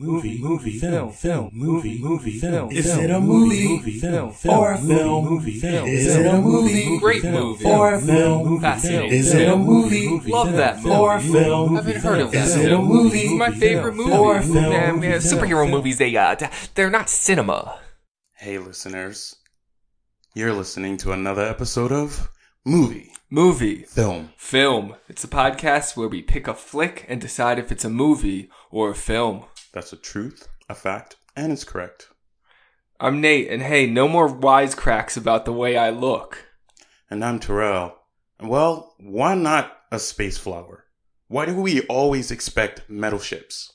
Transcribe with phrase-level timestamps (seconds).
[0.00, 2.70] movie, movie, film, film, movie, movie, film.
[2.72, 3.68] Is it a movie?
[3.68, 5.24] movie, film, Or a film, film?
[5.26, 5.86] movie, film.
[5.88, 6.98] Is it a movie?
[6.98, 7.64] Great film, movie.
[7.66, 8.60] Or a film?
[8.60, 9.10] Fascinating.
[9.12, 10.08] Is it a movie?
[10.08, 11.76] movie, Love that film, Or a film?
[11.76, 12.46] Haven't heard of that.
[12.46, 13.36] Is it a movie?
[13.36, 14.12] My favorite movie.
[14.12, 14.54] Or a film?
[14.54, 16.36] Man, man, superhero movies, they uh,
[16.74, 17.78] they're not cinema.
[18.32, 19.36] Hey, listeners.
[20.34, 22.30] You're listening to another episode of
[22.64, 24.30] Movie Movie, Film.
[24.36, 24.96] film.
[25.08, 28.90] It's a podcast where we pick a flick and decide if it's a movie or
[28.90, 29.44] a film.
[29.72, 32.08] That's a truth, a fact, and it's correct.
[32.98, 36.44] I'm Nate, and hey, no more wisecracks about the way I look.
[37.08, 37.96] And I'm Terrell.
[38.40, 40.84] Well, why not a space flower?
[41.28, 43.72] Why do we always expect metal ships?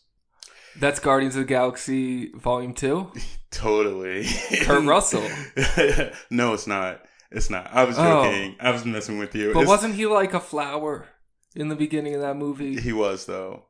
[0.78, 3.12] That's Guardians of the Galaxy Volume 2.
[3.52, 4.26] Totally.
[4.64, 5.22] Kurt Russell.
[6.30, 7.02] no, it's not.
[7.32, 7.70] It's not.
[7.74, 8.26] I was Oh.
[8.26, 8.56] joking.
[8.60, 9.54] I was messing with you.
[9.54, 11.08] But It's- wasn't he like a flower
[11.56, 12.80] in the beginning of that movie?
[12.82, 13.64] he was though?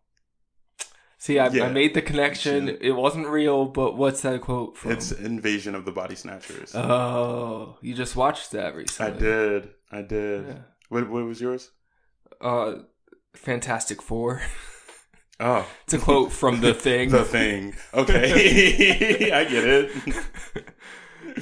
[1.26, 1.66] See, I, Yeah.
[1.66, 2.68] I made the connection.
[2.68, 2.84] Shit.
[2.84, 4.92] It wasn't real, but what's that quote from?
[4.92, 6.76] It's Invasion of the Body Snatchers.
[6.76, 9.12] Oh, you just watched that recently.
[9.12, 9.70] I did.
[9.92, 10.46] I did.
[10.48, 10.54] Yeah.
[10.90, 11.72] What, what was yours?
[12.40, 12.76] Uh,
[13.36, 14.42] Fantastic Four.
[15.38, 17.10] Oh, It's a quote from The Thing.
[17.10, 17.76] the thing.
[17.94, 19.92] Okay, I get it.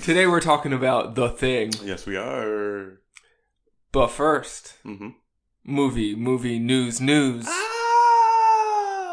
[0.02, 1.72] Today we're talking about The Thing.
[1.84, 3.02] Yes, we are.
[3.92, 5.10] But first, hmm
[5.64, 7.46] movie, movie, news, news.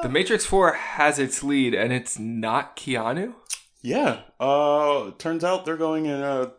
[0.02, 3.34] The Matrix 4 has its lead, and it's not Keanu?
[3.82, 4.20] Yeah.
[4.38, 6.52] Uh, turns out they're going in a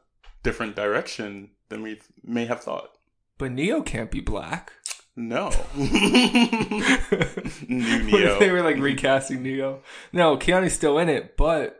[0.43, 2.91] different direction than we may have thought.
[3.39, 4.73] But Neo can't be black.
[5.15, 5.49] No.
[5.75, 5.87] New
[8.03, 8.39] Neo.
[8.39, 9.81] they were like recasting Neo?
[10.13, 11.77] No, Keanu's still in it, but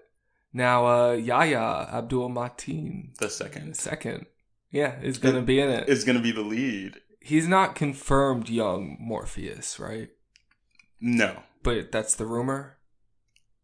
[0.53, 4.25] now uh Yahya Abdul Mateen the second second,
[4.69, 5.87] yeah, is gonna be in it.
[5.87, 6.99] is going to be the lead.
[7.21, 10.09] He's not confirmed young Morpheus, right?
[10.99, 11.43] No.
[11.63, 12.77] But that's the rumor.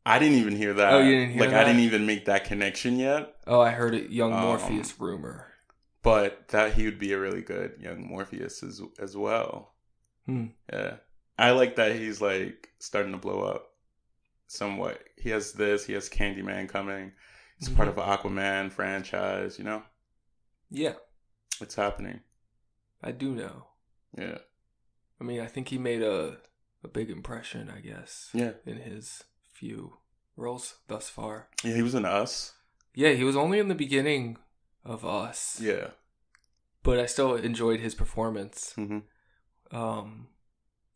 [0.05, 0.93] I didn't even hear that.
[0.93, 1.63] Oh, you didn't hear like that?
[1.63, 3.35] I didn't even make that connection yet.
[3.45, 4.09] Oh, I heard it.
[4.09, 5.47] Young Um, Morpheus rumor.
[6.01, 9.73] But that he would be a really good young Morpheus as as well.
[10.25, 10.47] Hmm.
[10.71, 10.97] Yeah.
[11.37, 13.71] I like that he's like starting to blow up
[14.47, 15.03] somewhat.
[15.17, 17.11] He has this, he has Candyman coming.
[17.59, 19.83] He's part of an Aquaman franchise, you know?
[20.69, 20.93] Yeah,
[21.59, 22.21] It's happening.
[23.03, 23.65] I do know.
[24.17, 24.37] Yeah.
[25.19, 26.37] I mean, I think he made a
[26.83, 27.69] a big impression.
[27.75, 28.29] I guess.
[28.33, 28.51] Yeah.
[28.65, 29.23] In his
[29.53, 29.97] few
[30.35, 31.49] roles thus far.
[31.63, 32.53] Yeah, he was in Us.
[32.93, 34.37] Yeah, he was only in the beginning
[34.85, 35.59] of Us.
[35.61, 35.89] Yeah.
[36.83, 38.73] but I still enjoyed his performance.
[38.75, 38.99] hmm
[39.71, 40.27] Um,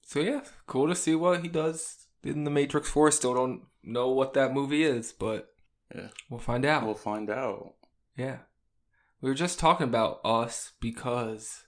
[0.06, 3.12] so yeah, cool to see what he does in the Matrix Four.
[3.12, 5.50] Still don't know what that movie is, but
[5.94, 6.10] Yeah.
[6.30, 6.86] we'll find out.
[6.86, 7.74] We'll find out.
[8.16, 8.40] yeah,
[9.22, 11.64] we were just talking about us because,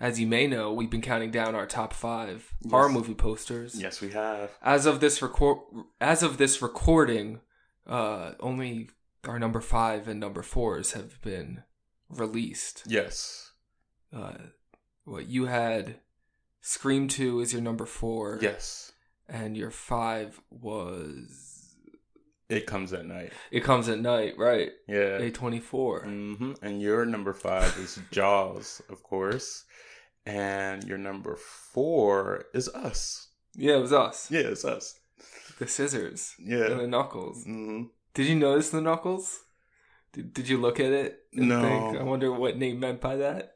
[0.00, 2.70] as you may know, we've been counting down our top five Yes.
[2.70, 3.80] horror movie posters.
[3.80, 4.50] Yes, we have.
[4.62, 5.58] As of this record,
[6.00, 7.40] as of this recording,
[7.86, 8.90] uh, only
[9.24, 11.62] our number five and number fours have been
[12.08, 12.82] released.
[12.86, 13.52] Yes.
[14.12, 14.34] uh,
[15.04, 15.96] what you had
[16.60, 18.92] Scream 2 is your number 4 Yes.
[19.28, 21.55] and your 5 was
[22.48, 23.32] It comes at night.
[23.50, 24.70] It Comes at Night, right?
[24.86, 25.18] Yeah.
[25.18, 26.04] A24.
[26.04, 29.64] hmm And your number five is Jaws, of course.
[30.24, 33.28] And your number four is Us.
[33.56, 34.30] Yeah, it was us.
[34.30, 34.98] Yeah, it's Us.
[35.58, 36.68] The scissors and Yeah.
[36.74, 37.44] the knuckles.
[37.44, 39.40] hmm Did you notice the knuckles?
[40.12, 41.20] Did, did you look at it?
[41.34, 41.60] and No.
[41.62, 43.55] think, I wonder what Nate meant by that.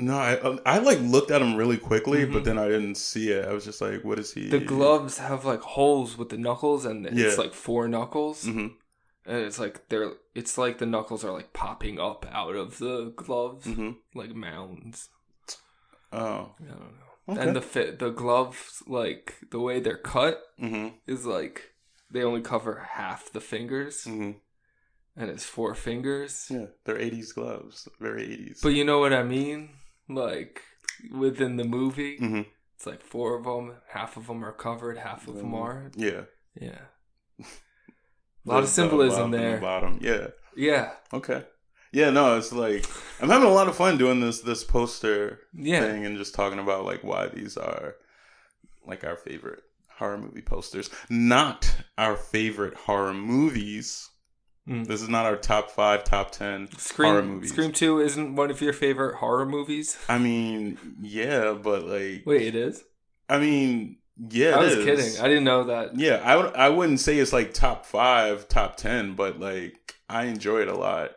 [0.00, 2.32] No, I I like looked at him really quickly, Mhm.
[2.32, 3.44] but then I didn't see it.
[3.46, 6.84] I was just like, "What is he?" The gloves have like holes with the knuckles
[6.84, 7.42] and it's Yeah.
[7.44, 8.44] like four knuckles.
[8.44, 8.68] hmm
[9.26, 13.12] And it's like they're it's like the knuckles are like popping up out of the
[13.16, 15.08] gloves hmm like mounds.
[16.12, 17.32] Oh, I don't know.
[17.34, 17.40] okay.
[17.42, 21.74] And the fit, the gloves, like the way they're cut, hmm is like
[22.10, 24.32] they only cover half the fingers, hmm
[25.16, 26.46] and it's four fingers.
[26.50, 28.60] Yeah, they're '80s gloves, very '80s.
[28.62, 29.70] But you know what I mean?
[30.14, 30.60] Like
[31.12, 32.42] within the movie, hmm
[32.76, 33.74] it's like four of them.
[33.88, 35.60] Half of them are covered, half of them Mhm.
[35.62, 35.96] aren't.
[35.98, 36.22] yeah,
[36.60, 36.78] Yeah,
[37.38, 37.44] a
[38.44, 39.58] lot of The- the symbolism the there.
[39.58, 40.28] bottom, yeah.
[40.56, 41.44] Yeah, Okay.
[41.92, 42.84] Yeah, no, it's like
[43.20, 45.80] I'm having a lot of fun doing this this poster yeah.
[45.80, 47.96] thing and just talking about like why these are
[48.86, 49.62] like our favorite
[49.98, 50.88] horror movie posters.
[51.08, 54.09] Not our favorite horror movies.
[54.70, 54.86] Mm.
[54.86, 57.50] This is not our top five, top ten horror Scream, movies.
[57.52, 59.98] Scream Two isn't one of your favorite horror movies.
[60.08, 62.84] I mean, yeah, but like, Wait, it is.
[63.28, 63.96] I mean,
[64.28, 64.84] yeah, I was is.
[64.84, 65.24] kidding.
[65.24, 65.98] I didn't know that.
[65.98, 66.54] yeah, I would.
[66.54, 70.76] I wouldn't say it's like top five, top ten, but like I enjoy it a
[70.76, 71.10] lot.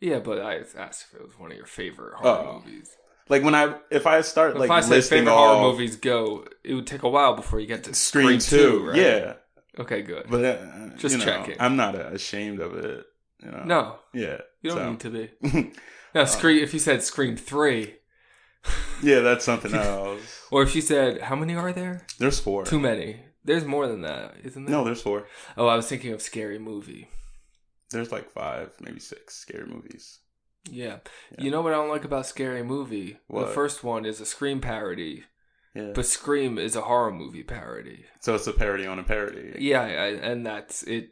[0.00, 2.62] Yeah, but I asked if it was one of your favorite horror Oh.
[2.64, 2.90] movies.
[3.28, 5.96] Like when I if I start If like I said listing favorite all horror movies,
[5.96, 6.46] go.
[6.64, 8.96] It would take a while before you get to Scream, Scream, two, right?
[8.96, 9.32] yeah.
[9.78, 10.26] Okay, good.
[10.28, 11.56] But uh, Just you know, checking.
[11.60, 13.06] I'm not uh, ashamed of it.
[13.42, 13.62] You know?
[13.64, 14.38] no, Yeah.
[14.62, 14.90] you don't so.
[14.90, 15.10] need to
[15.50, 15.72] be.
[16.14, 16.62] No, Scream.
[16.64, 17.96] If you said Scream three,
[19.02, 20.40] yeah, that's something else.
[20.50, 22.06] or if you said how many are there?
[22.18, 22.64] There's four.
[22.64, 23.20] Too many.
[23.44, 24.74] There's more than that, isn't there?
[24.74, 25.26] No, there's four.
[25.56, 27.08] Oh, I was thinking of Scary Movie.
[27.90, 30.18] There's like five, maybe six scary movies.
[30.70, 30.96] Yeah.
[31.32, 31.44] Yeah.
[31.44, 33.18] You know what I don't like about Scary Movie?
[33.30, 35.24] The first one is a Scream parody,
[35.78, 35.92] Yeah.
[35.94, 38.04] but Scream is a horror movie parody.
[38.20, 39.54] so it's a parody on a parody.
[39.58, 41.10] Yeah, I, and that's it.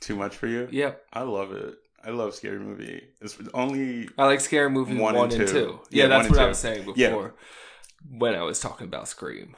[0.00, 0.68] Too much for you?
[0.70, 1.02] Yep.
[1.12, 1.74] I love it.
[2.04, 3.02] I love scary movie.
[3.20, 5.52] It's only I like Scary Movie One 1, and and two.
[5.54, 5.80] 2.
[5.90, 8.18] Yeah, Yeah, that's one and what I was saying before Yeah.
[8.18, 9.56] when I was talking about Scream.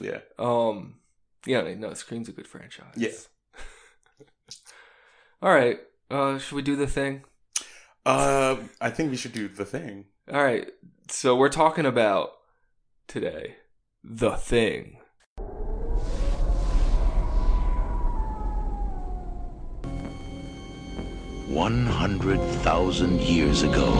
[0.00, 0.20] yeah.
[0.38, 0.94] Um,
[1.44, 2.94] yeah, no, Scream's a good franchise.
[2.96, 3.10] Yeah.
[5.42, 5.80] All right.
[6.10, 7.24] Uh, should we do the thing?
[8.06, 10.06] Uh, I think we should do the thing.
[10.32, 10.68] All right.
[11.08, 12.30] So we're talking about
[13.08, 13.56] today
[14.04, 14.98] the thing.
[21.48, 23.92] One hundred thousand years ago,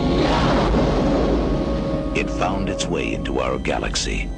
[2.17, 4.29] it found its way into our galaxy.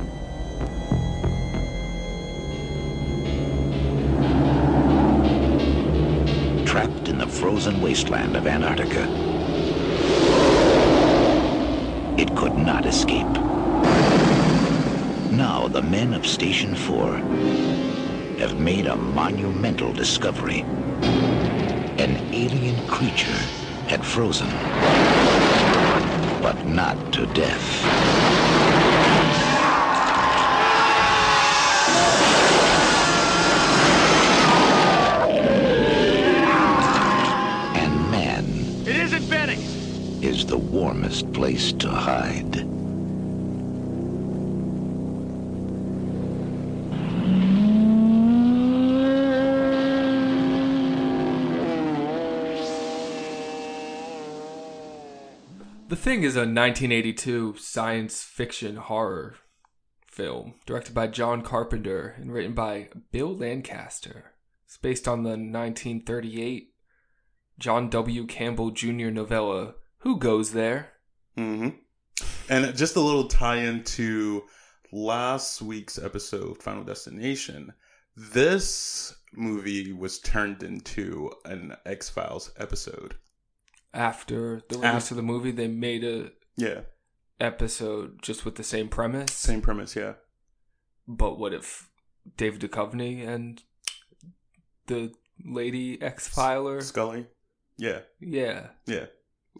[6.67, 9.05] Trapped in the frozen wasteland of Antarctica,
[12.19, 13.54] it could not escape.
[15.37, 17.17] Now, the men of Station 4
[18.39, 20.65] have made a monumental discovery
[21.99, 23.39] an alien creature
[23.89, 24.49] had frozen,
[26.43, 27.87] but not to death.
[37.75, 38.45] And man
[38.87, 39.57] It isn't Benny.
[40.21, 42.84] is the warmest place to hide.
[56.05, 59.37] Thing is a 1982 science fiction horror
[60.07, 64.35] film directed by John Carpenter and written by Bill Lancaster.
[64.67, 66.75] It's based on the 1938
[67.59, 68.27] John W.
[68.27, 69.09] Campbell Jr.
[69.09, 70.91] novella Who Goes There?
[71.39, 71.71] hmm
[72.51, 74.43] And just a little tie into
[74.93, 77.73] last week's episode, Final Destination.
[78.15, 83.15] This movie was turned into an X Files episode.
[83.95, 86.81] After the release Af- of the movie, they made a Yeah,
[87.41, 89.33] episode just with the same premise.
[89.33, 89.95] same premise.
[89.97, 90.15] Yeah,
[91.07, 91.89] But what if
[92.37, 93.63] David Duchovny and
[94.87, 95.13] the
[95.45, 96.81] lady X Filer?
[96.81, 97.27] Scully.
[97.77, 98.69] Yeah, Yeah.
[98.87, 99.07] yeah.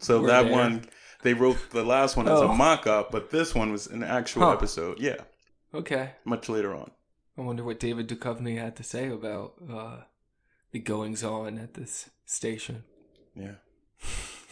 [0.01, 0.51] So Were that there.
[0.51, 0.85] one,
[1.21, 2.55] they wrote the last one as a Oh.
[2.55, 4.51] mock up, but this one was an actual Huh.
[4.53, 4.99] episode.
[4.99, 5.23] Yeah,
[5.73, 6.13] Okay.
[6.25, 6.91] much later on.
[7.37, 10.03] I wonder what David Duchovny had to say about uh,
[10.71, 12.83] the goings on at this station.
[13.33, 13.55] Yeah.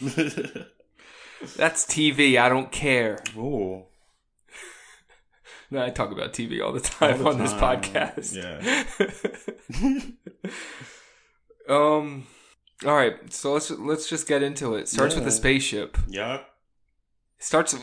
[1.56, 2.38] That's TV.
[2.38, 3.18] I don't care.
[3.36, 3.86] oh.
[5.70, 8.34] No, I talk about TV all the time All the on this podcast.
[8.36, 8.84] Yeah.
[11.68, 12.26] um.
[12.84, 13.32] All right.
[13.32, 14.88] So let's let's just get into it.
[14.88, 15.28] Starts with Yeah.
[15.30, 15.98] the spaceship.
[16.08, 16.40] yeah.
[17.38, 17.74] Starts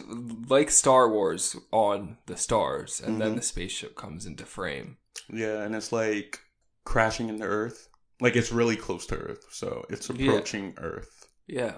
[0.48, 3.36] like Star Wars on the stars, and then Mhm.
[3.38, 4.98] the spaceship comes into frame.
[5.32, 6.40] Yeah, and it's like
[6.84, 7.88] crashing into Earth.
[8.20, 10.16] Like it's really close to Earth, so it's Yeah.
[10.32, 11.21] approaching Earth.
[11.52, 11.76] Yeah.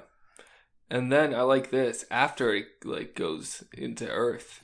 [0.89, 4.61] And then I like this after it like goes into Earth,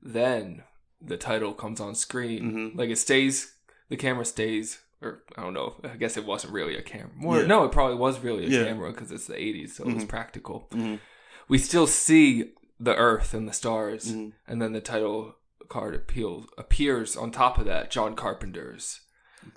[0.00, 0.62] then
[1.00, 2.42] the title comes on screen.
[2.52, 2.78] Mhm.
[2.78, 3.54] Like it stays,
[3.90, 5.74] the camera stays, or I don't know.
[5.84, 7.10] I guess it wasn't really a camera.
[7.14, 7.46] More, Yeah.
[7.46, 8.64] No, it probably was really a Yeah.
[8.64, 10.08] camera because it's the '80s, so it was Mhm.
[10.08, 10.68] practical.
[10.72, 11.00] Mhm.
[11.48, 14.32] We still see the Earth and the stars, Mhm.
[14.46, 15.36] and then the title
[15.68, 17.90] card appeals, appears on top of that.
[17.90, 19.00] John Carpenter's,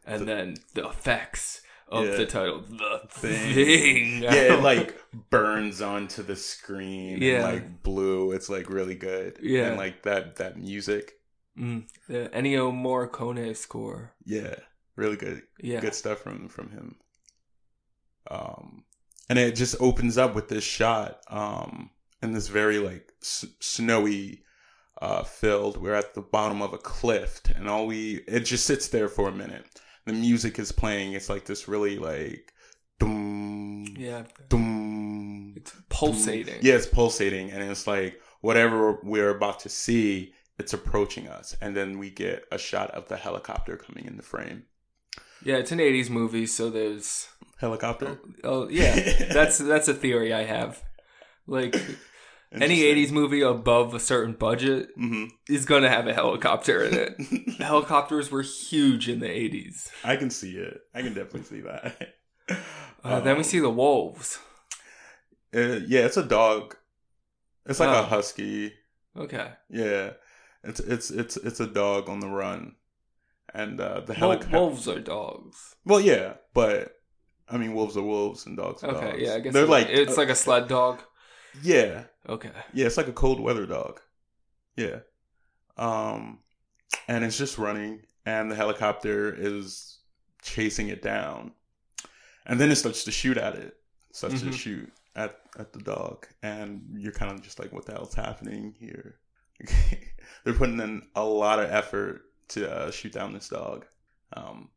[0.05, 1.60] and then the effects
[1.91, 2.15] of Yeah.
[2.15, 3.53] the title, the Thing.
[3.53, 4.24] thing.
[4.24, 7.21] Yeah, it like burns onto the screen.
[7.21, 7.36] Yeah.
[7.36, 8.31] and, like blue.
[8.31, 9.38] It's like really good.
[9.41, 9.67] Yeah.
[9.67, 11.13] and like that that music.
[11.60, 14.13] Mm, the Ennio Morricone score.
[14.25, 14.55] Yeah,
[14.95, 15.41] really good.
[15.60, 15.81] Yeah.
[15.81, 16.95] good stuff from from him.
[18.29, 18.83] Um,
[19.29, 21.19] and it just opens up with this shot.
[21.27, 21.89] Um,
[22.21, 24.43] in this very like s- snowy
[25.01, 25.77] uh field.
[25.77, 29.27] We're at the bottom of a cliff, and all we it just sits there for
[29.27, 29.65] a minute.
[30.05, 31.13] The music is playing.
[31.13, 32.53] It's like this really like,
[33.00, 34.24] dum, Yeah.
[34.50, 36.60] dum, It's pulsating.
[36.62, 41.75] Yeah, it's pulsating, and it's like whatever we're about to see, it's approaching us, and
[41.75, 44.63] then we get a shot of the helicopter coming in the frame.
[45.43, 47.27] Yeah, it's an 80s movie, so there's
[47.60, 48.20] Helicopter.
[48.43, 48.96] Oh, oh yeah.
[49.34, 50.84] that's that's a theory I have.
[51.48, 51.75] Like
[52.53, 57.53] Any '80s movie above a certain budget hmm is gonna have a helicopter in it.
[57.60, 59.89] Helicopters were huge in the '80s.
[60.03, 60.81] I can see it.
[60.93, 62.10] I can definitely see that.
[63.03, 64.38] Uh, then we Um, see the wolves.
[65.55, 66.75] uh, yeah, it's a dog.
[67.65, 68.00] It's like Oh.
[68.01, 68.74] a husky.
[69.17, 70.12] Okay, Yeah,
[70.63, 72.75] it's it's it's it's a dog on the run,
[73.55, 74.55] and uh, the helicopter.
[74.55, 75.75] wolves are dogs.
[75.84, 76.93] Well, yeah, but
[77.50, 79.22] I mean, wolves are wolves and dogs are Okay, dogs.
[79.24, 81.01] yeah, I guess they're it's- like it's uh, like a sled dog.
[81.53, 84.00] Yeah, Okay, yeah, it's like a cold weather dog.
[84.77, 85.00] Yeah,
[85.77, 86.39] um,
[87.08, 90.00] and it's just running, and the helicopter is
[90.43, 91.53] chasing it down,
[92.46, 93.77] and then it starts to shoot at it,
[94.13, 94.53] starts to Mhm.
[94.53, 98.75] shoot at at the dog, and you're kind of just like, what the hell's happening
[98.79, 99.20] here?
[100.43, 103.86] They're putting in a lot of effort to uh, shoot down this dog.
[104.34, 104.70] Um,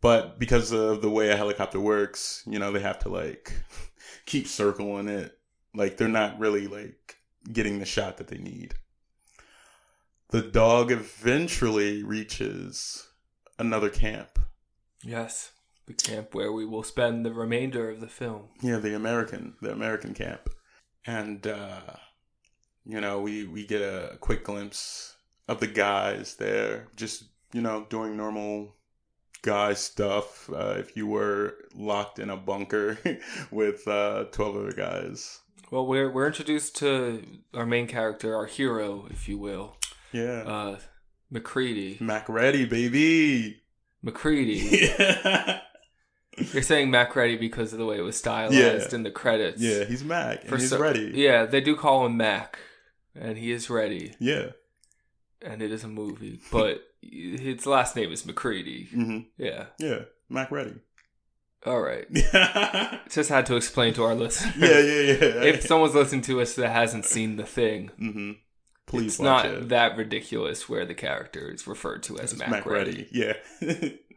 [0.00, 3.52] but because of the way a helicopter works, you know, they have to like
[4.26, 5.33] keep circling it.
[5.74, 7.16] Like they're not really like
[7.52, 8.74] getting the shot that they need.
[10.30, 13.08] The dog eventually reaches
[13.58, 14.38] another camp.
[15.02, 15.52] yes,
[15.86, 18.48] the camp where we will spend the remainder of the film.
[18.62, 20.48] Yeah, the American, the American camp.
[21.06, 21.80] And uh
[22.86, 25.16] you know, we we get a quick glimpse
[25.48, 28.74] of the guys there just, you know, doing normal
[29.42, 32.98] guy stuff uh, if you were locked in a bunker
[33.50, 35.40] with uh 12 other guys.
[35.74, 37.20] Well, we're we're introduced to
[37.52, 39.76] our main character, our hero, if you will,
[40.12, 40.42] Yeah.
[40.46, 40.78] uh,
[41.32, 41.96] McCready.
[42.00, 43.60] Mac ready, baby.
[44.00, 44.92] McCready.
[44.98, 45.62] yeah.
[46.52, 48.94] You're saying Macready because of the way it was stylized Yeah.
[48.94, 49.60] in the credits.
[49.60, 51.10] Yeah, he's Mac and For he's so- ready.
[51.12, 52.56] Yeah, they do call him Mac,
[53.16, 54.50] and he is ready, Yeah.
[55.42, 58.84] and it is a movie, but his last name is McCready.
[58.92, 59.66] hmm Yeah.
[59.80, 60.02] Yeah.
[60.28, 60.74] Mac ready.
[61.66, 62.06] All right.
[63.10, 64.54] Just had to explain to our listeners.
[64.58, 65.00] yeah, yeah.
[65.12, 65.42] Yeah.
[65.44, 68.32] if someone's listening to us that hasn't seen the thing, hmm
[68.86, 69.68] Please it's not it.
[69.70, 73.08] that ridiculous where the character is referred to as Mac, Mac Ready.
[73.12, 73.34] ready.
[73.62, 73.88] Yeah.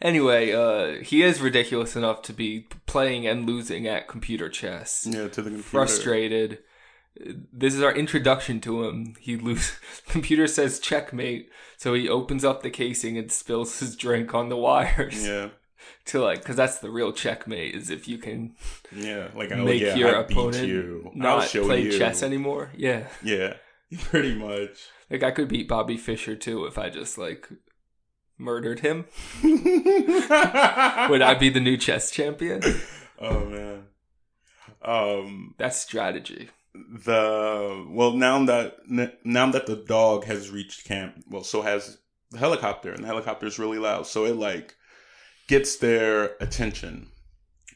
[0.00, 5.06] Anyway, uh, he is ridiculous enough to be playing and losing at computer chess.
[5.08, 5.62] yeah, to the computer.
[5.62, 6.58] Frustrated.
[7.52, 9.14] This is our introduction to him.
[9.20, 9.74] He lose.
[10.08, 14.56] Computer says checkmate, so he opens up the casing and spills his drink on the
[14.56, 15.24] wires.
[15.24, 15.50] Yeah.
[16.06, 18.56] To like, because that's the real checkmate is if you can
[18.94, 19.28] Yeah.
[19.36, 21.10] Like, oh, make yeah, your I opponent you.
[21.14, 21.96] Not play you.
[21.98, 22.70] chess anymore.
[22.76, 23.54] Yeah, Yeah.
[24.10, 24.78] Pretty much.
[25.10, 27.48] like I could beat Bobby Fischer too if I just like
[28.38, 29.04] murdered him.
[29.44, 29.64] Would
[31.10, 32.62] Would I be the new chess champion?
[33.20, 33.84] Oh man.
[34.82, 36.48] Um That's strategy.
[36.74, 38.78] the well now that
[39.24, 41.98] now that the dog has reached camp, well so has
[42.30, 44.06] the helicopter and the helicopter is really loud.
[44.06, 44.74] So it like
[45.48, 47.08] gets their attention.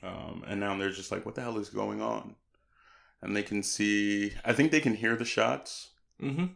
[0.03, 2.35] Um and now they're just like what the hell is going on?
[3.23, 5.91] And they can see I think they can hear the shots.
[6.21, 6.47] hmm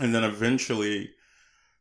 [0.00, 1.10] And then eventually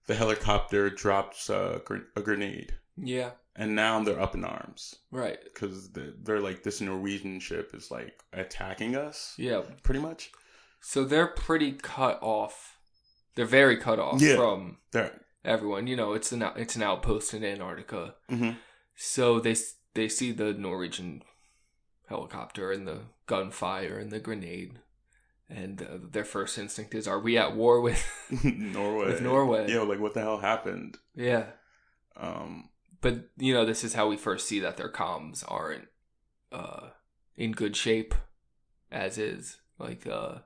[0.07, 2.73] the helicopter drops a, gr- a grenade.
[3.01, 5.37] Yeah, And now they're up in arms right.
[5.43, 10.31] because they're like, this Norwegian ship is like attacking us, Yeah, pretty much.
[10.81, 12.77] so they're pretty cut off.
[13.35, 14.35] They're very cut off Yeah.
[14.35, 15.87] from They're, everyone.
[15.87, 18.15] You know, it's an it's an outpost in Antarctica.
[18.29, 18.51] hmm
[18.95, 19.55] So they
[19.93, 21.23] they see the Norwegian
[22.07, 24.79] helicopter and the gunfire and the grenade,
[25.49, 28.03] and uh, their first instinct is, "Are we at war with?"
[28.43, 29.07] Norway.
[29.07, 29.71] With Norway.
[29.71, 30.97] Yeah, like what the hell happened?
[31.15, 31.45] yeah,
[32.15, 32.69] Um,
[33.01, 35.87] but you know, this is how we first see that their comms aren't
[36.51, 36.89] uh,
[37.37, 38.13] in good shape,
[38.91, 39.57] as is.
[39.77, 40.39] Like, uh,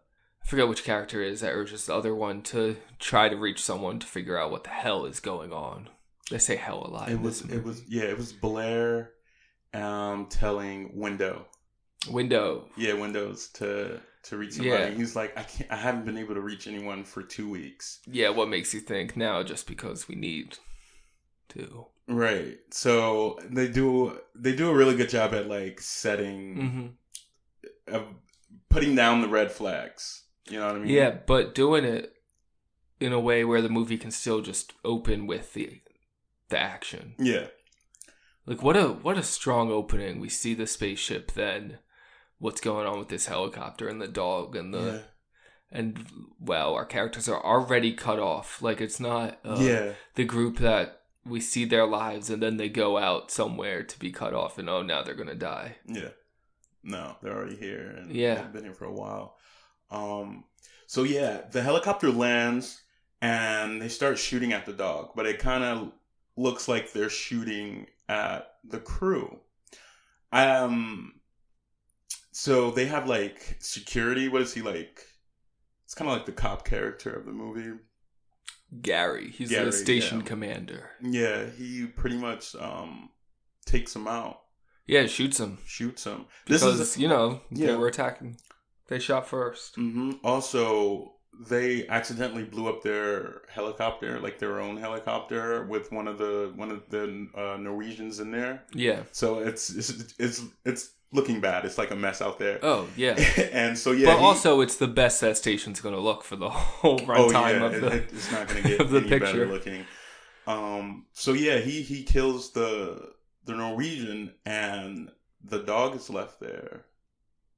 [0.43, 3.63] I forget which character it is that urges the other one to try to reach
[3.63, 5.89] someone to figure out what the hell is going on.
[6.29, 7.09] They say hell a lot.
[7.09, 9.11] it was, it was, yeah, it was Blair,
[9.73, 11.45] um, telling Window,
[12.09, 12.67] window.
[12.77, 14.83] yeah, Windows to to reach somebody.
[14.83, 14.89] Yeah.
[14.91, 17.99] He's like, I can't, I haven't been able to reach anyone for two weeks.
[18.05, 19.43] Yeah, what makes you think now?
[19.43, 20.57] Just because we need
[21.49, 21.87] to.
[22.07, 22.57] Right.
[22.71, 26.93] So they do they do a really good job at like setting
[27.87, 27.95] Mm-hmm.
[27.95, 28.05] of
[28.69, 30.22] putting down the red flags.
[30.49, 30.89] You know what I mean?
[30.89, 32.13] Yeah, but doing it
[32.99, 35.81] in a way where the movie can still just open with the
[36.49, 37.15] the action.
[37.17, 37.47] Yeah.
[38.45, 40.19] Like what a what a strong opening.
[40.19, 41.79] We see the spaceship, then
[42.39, 44.99] what's going on with this helicopter and the dog and the yeah.
[45.71, 46.05] and
[46.39, 48.61] well, our characters are already cut off.
[48.61, 49.93] Like it's not uh, yeah.
[50.15, 54.11] the group that we see their lives and then they go out somewhere to be
[54.11, 55.77] cut off and oh now they're gonna die.
[55.87, 56.09] Yeah.
[56.83, 58.35] No, they're already here and Yeah.
[58.35, 59.37] they've been here for a while.
[59.93, 60.45] Um
[60.87, 62.81] so yeah, the helicopter lands
[63.21, 65.91] and they start shooting at the dog, but it kind of
[66.35, 69.39] looks like they're shooting at the crew.
[70.31, 71.13] Um
[72.31, 74.27] so they have like security.
[74.27, 75.05] What is he like?
[75.85, 77.77] It's kind of like the cop character of the movie.
[78.81, 80.25] Gary, he's Gary, the station yeah.
[80.25, 80.89] commander.
[81.01, 83.09] Yeah, he pretty much um
[83.65, 84.39] takes him out,
[84.87, 86.25] Yeah, shoots him shoots him.
[86.45, 87.75] because this is you know they Yeah.
[87.75, 88.37] were attacking.
[88.87, 89.75] They shot first.
[89.75, 91.13] hmm Also,
[91.49, 96.69] they accidentally blew up their helicopter, like their own helicopter, with one of the one
[96.71, 98.63] of the uh, Norwegians in there.
[98.73, 99.03] Yeah.
[99.11, 101.65] So it's it's it's it's looking bad.
[101.65, 102.59] It's like a mess out there.
[102.61, 103.13] Oh yeah.
[103.51, 106.35] and so yeah, but he- also, it's the best that station's going to look for
[106.35, 107.87] the whole oh runtime yeah, of the.
[107.87, 109.25] it- it's not going to get of the any picture.
[109.25, 109.85] better looking.
[110.45, 111.05] Um.
[111.13, 113.13] So yeah, he he kills the
[113.45, 115.09] the Norwegian, and
[115.43, 116.85] the dog is left there.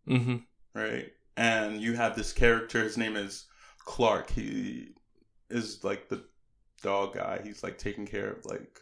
[0.08, 0.38] hmm
[0.76, 1.12] right?
[1.38, 2.84] And you have this character.
[2.84, 3.46] His name is
[3.80, 4.30] Clark.
[4.30, 4.90] He
[5.50, 6.24] is like the
[6.84, 7.42] dog guy.
[7.44, 8.80] He's like taking care of like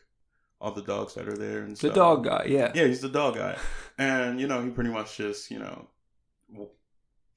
[0.59, 2.71] all the dogs that are there and The dog guy, yeah.
[2.73, 3.57] Yeah, he's the dog guy,
[3.97, 5.87] and you know he pretty much just you know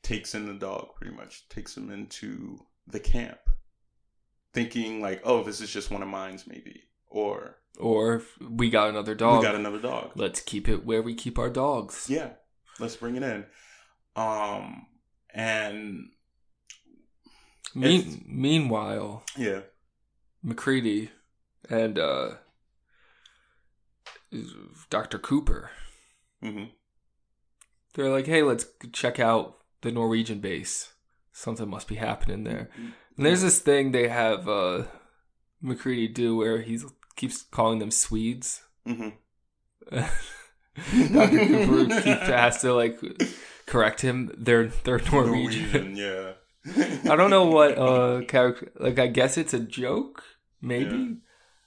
[0.02, 0.94] takes in the dog.
[0.96, 3.38] Pretty much takes him into the camp,
[4.52, 9.14] thinking like, oh, this is just one of mine's, maybe, or Or we got another
[9.14, 9.40] dog.
[9.40, 10.12] we got another dog.
[10.14, 12.06] Let's keep it where we keep our dogs.
[12.08, 12.30] Yeah,
[12.78, 13.44] let's bring it in.
[14.16, 14.86] Um,
[15.32, 16.08] and
[17.74, 19.60] Mean, meanwhile, yeah.
[20.42, 21.10] McCready
[21.68, 22.30] and uh,
[24.90, 25.18] Dr.
[25.18, 25.70] Cooper,
[26.42, 26.64] hmm
[27.94, 30.92] they're like, hey, let's check out the Norwegian base.
[31.32, 32.68] Something must be happening there.
[33.16, 34.82] And there's this thing they have uh,
[35.62, 36.78] McCready do where he
[37.16, 38.62] keeps calling them Swedes.
[38.86, 39.08] hmm
[39.90, 41.46] Dr.
[41.46, 43.00] Cooper keeps has to like
[43.66, 44.32] correct him.
[44.38, 45.70] They're they're Norwegian.
[45.72, 46.32] Norwegian, yeah.
[47.12, 48.72] I don't know what uh character.
[48.78, 50.22] Like I guess it's a joke.
[50.60, 51.14] Maybe Yeah.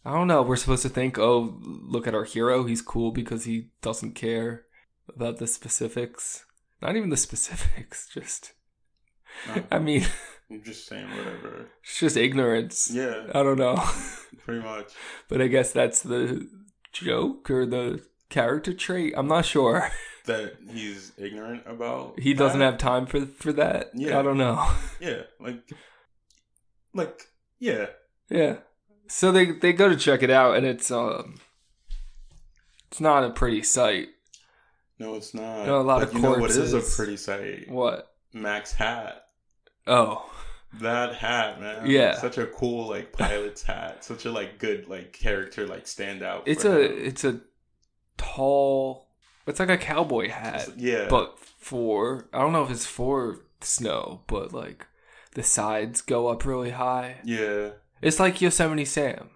[0.06, 0.42] I don't know.
[0.42, 2.64] We're supposed to think, oh, look at our hero.
[2.64, 4.66] He's cool because he doesn't care
[5.14, 6.46] about the specifics.
[6.82, 8.08] Not even the specifics.
[8.14, 8.54] Just
[9.48, 10.06] No, I mean,
[10.50, 11.68] I'm just saying whatever.
[11.84, 12.90] it's just ignorance.
[12.92, 13.76] Yeah, I don't know.
[14.46, 14.94] pretty much.
[15.28, 16.48] but I guess that's the
[16.94, 19.14] joke or the character trait.
[19.18, 19.92] I'm not sure.
[20.26, 22.20] That he's ignorant about.
[22.20, 22.66] He doesn't that.
[22.66, 23.92] have time for for that.
[23.94, 24.20] Yeah.
[24.20, 24.66] I don't know.
[25.00, 25.62] Yeah, like,
[26.94, 27.28] like,
[27.58, 27.86] yeah.
[28.30, 28.58] Yeah.
[29.08, 31.36] So they they go to check it out, and it's um,
[32.92, 34.10] it's not a pretty sight.
[35.00, 35.66] No, it's not.
[35.66, 37.70] No, a lot of you know what is a pretty sight?
[37.70, 38.14] What?
[38.34, 39.24] Mac's hat.
[39.88, 40.30] Oh,
[40.82, 41.90] That hat, man.
[41.90, 42.16] Yeah.
[42.18, 44.04] Such a cool like pilot's hat.
[44.04, 46.44] Such a like good like character like standout.
[46.46, 47.06] it's a him.
[47.06, 47.40] it's a
[48.18, 49.09] tall.
[49.50, 51.08] It's like a cowboy hat, yeah.
[51.10, 54.86] but for I don't know if it's for snow, but like
[55.34, 57.18] the sides go up really high.
[57.24, 59.30] yeah, It's like Yosemite Sam.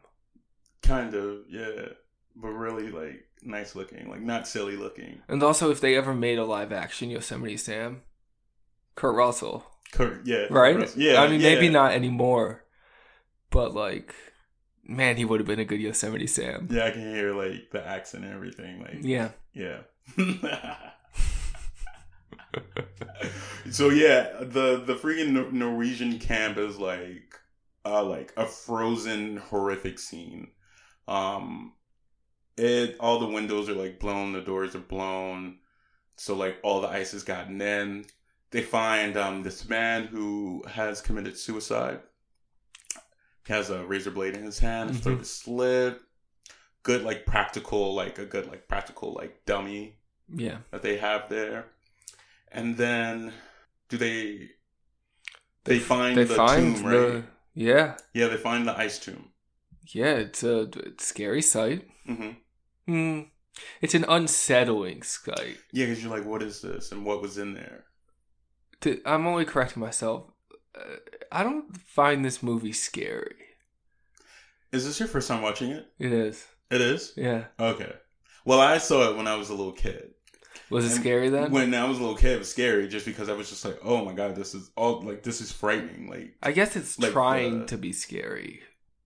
[0.81, 1.87] kind of yeah,
[2.35, 5.21] but really like nice looking, like not silly looking.
[5.27, 8.01] And also, if they ever made a live action Yosemite Sam,
[8.95, 10.75] Kurt Russell, Kurt, yeah, right?
[10.77, 11.53] Russ- Yeah, I mean, yeah.
[11.55, 12.63] maybe not anymore,
[13.49, 14.13] but like,
[14.83, 16.67] man, he would have been a good Yosemite Sam.
[16.71, 18.81] Yeah, I can hear like the accent and everything.
[18.81, 19.29] Like, Yeah.
[19.53, 19.79] yeah.
[23.71, 27.35] so yeah, the the freaking Norwegian camp is like
[27.85, 30.49] uh like a frozen horrific scene.
[31.07, 31.73] Um
[32.57, 35.57] it all the windows are like blown, the doors are blown.
[36.15, 38.05] So like all the ice has gotten in.
[38.51, 42.01] They find um this man who has committed suicide.
[43.47, 45.21] He has a razor blade in his hand, his throat Mhm.
[45.21, 45.99] is slit.
[46.83, 49.95] Good like practical, like a good like practical like dummy
[50.33, 50.57] Yeah.
[50.71, 51.65] that they have there.
[52.51, 53.33] And then
[53.89, 54.49] do they
[55.63, 57.23] they find They the find tomb, the right?
[57.53, 59.29] yeah, Yeah, they find the ice tomb.
[59.93, 60.15] yeah.
[60.15, 61.87] It's a, it's a scary sight.
[62.05, 62.31] hmm
[62.85, 63.21] Hmm.
[63.81, 65.57] It's an unsettling sight.
[65.71, 67.85] Yeah, because you're like, what is this, and what was in there?
[69.05, 70.25] I'm only correcting myself.
[70.75, 70.97] Uh,
[71.31, 73.35] I don't find this movie scary.
[74.71, 75.85] Is this your first time watching it?
[75.99, 76.47] It is.
[76.71, 77.13] It is.
[77.15, 77.45] Yeah.
[77.59, 77.93] Okay.
[78.45, 80.11] Well, I saw it when I was a little kid.
[80.69, 81.51] Was it And scary then?
[81.51, 83.77] When I was a little kid, it was scary just because I was just like,
[83.83, 86.09] oh my god, this is all like this is frightening.
[86.09, 88.61] Like, I guess it's Like trying the- to be scary,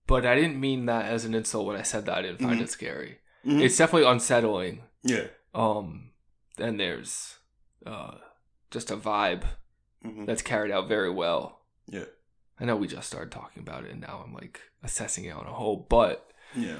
[0.06, 2.58] but I didn't mean that as an insult when I said that I didn't find
[2.60, 2.64] Mhm.
[2.64, 3.18] it scary.
[3.44, 3.60] mhm.
[3.62, 4.82] It's definitely unsettling.
[5.02, 5.26] yeah.
[5.54, 6.10] Um,
[6.58, 7.38] and there's
[7.86, 8.16] uh
[8.70, 9.44] just a vibe
[10.02, 11.60] hmm that's carried out very well.
[11.86, 12.04] Yeah.
[12.60, 15.46] I know we just started talking about it, and now I'm like assessing it on
[15.46, 16.78] a whole, but Yeah.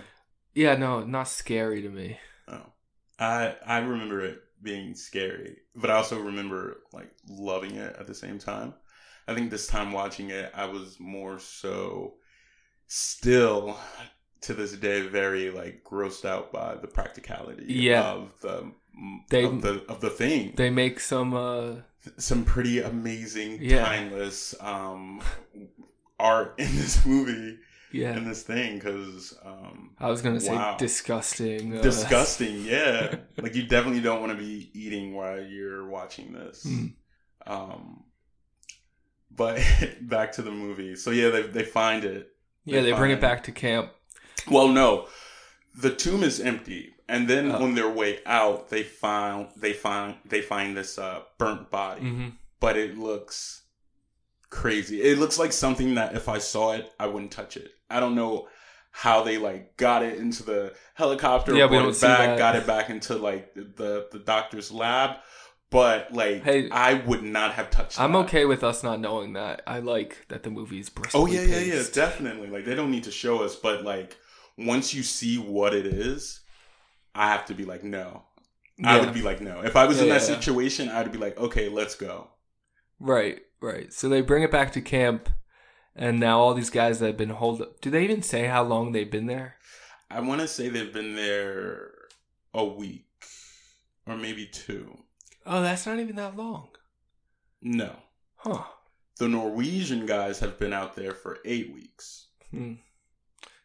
[0.55, 2.19] Yeah, no, not scary to me.
[2.49, 2.73] Oh.
[3.19, 8.15] I I remember it being scary, but I also remember like loving it at the
[8.15, 8.75] same time.
[9.27, 12.15] I think this time watching it, I was more so
[12.87, 13.77] still
[14.43, 18.05] to this day very like grossed out by the practicality Yeah.
[18.13, 18.73] of the
[19.31, 20.55] They- of the of the thing.
[20.57, 21.35] They make some.
[21.35, 21.83] uh
[22.17, 23.85] Some pretty amazing, Yeah.
[23.85, 25.21] timeless um,
[26.19, 27.59] art in this movie
[27.91, 28.17] Yeah.
[28.17, 31.79] in this thing because um, I was gonna say disgusting.
[31.79, 32.65] uh, disgusting.
[32.65, 36.67] Yeah, like you definitely don't want to be eating while you're watching this.
[36.67, 36.93] Mm.
[37.47, 38.05] Um,
[39.31, 39.61] but
[40.03, 40.97] back to the movie.
[40.97, 42.31] So yeah, they they find it.
[42.65, 43.91] Yeah, they bring it back to camp.
[44.51, 45.09] Well, no,
[45.75, 47.63] the tomb is empty, and then Oh.
[47.65, 52.29] on their way out, they found they find they find this uh, burnt body, hmm
[52.61, 53.63] but it looks
[54.51, 55.03] crazy.
[55.03, 57.73] It looks like something that if I saw it, I wouldn't touch it.
[57.91, 58.49] I don't know
[58.91, 62.57] how they like got it into the helicopter, Yeah, we brought don't it back, got
[62.57, 65.17] it back into like the the doctor's lab.
[65.71, 67.99] But like, Hey, I would not have touched.
[67.99, 68.17] I'm that.
[68.17, 69.63] okay with us not knowing that.
[69.67, 72.49] I like that the movie's bristly Oh yeah, yeah, yeah, definitely.
[72.49, 74.17] Like they don't need to show us, but like
[74.57, 76.41] once you see what it is,
[77.15, 78.25] I have to be like, no.
[78.85, 79.63] I would be like, no.
[79.65, 80.41] If I was Yeah, in that yeah, yeah.
[80.41, 82.31] situation, I'd be like, okay, let's go.
[83.01, 83.93] Right, right.
[83.93, 85.29] So they bring it back to camp,
[85.95, 87.81] and now all these guys that have been holed up.
[87.81, 89.57] Do they even say how long they've been there?
[90.11, 91.91] I want to say they've been there
[92.55, 93.05] a week
[94.07, 94.99] or maybe two.
[95.45, 96.69] Oh, that's not even that long.
[97.61, 97.97] No,
[98.37, 98.65] Huh.
[99.19, 102.29] the Norwegian guys have been out there for eight weeks.
[102.51, 102.75] Hmm.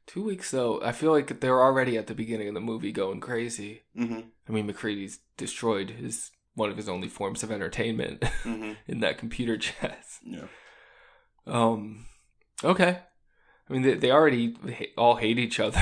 [0.06, 0.82] Two weeks though.
[0.82, 3.84] I feel like they're already at the beginning of the movie going crazy.
[3.96, 9.00] hmm I mean, McCready's destroyed his one of his only forms of entertainment hmm in
[9.02, 10.20] that computer chess.
[10.24, 10.46] Yeah.
[11.48, 12.06] Um.
[12.64, 13.00] Okay.
[13.70, 15.82] I mean, they, they already ha- all hate each other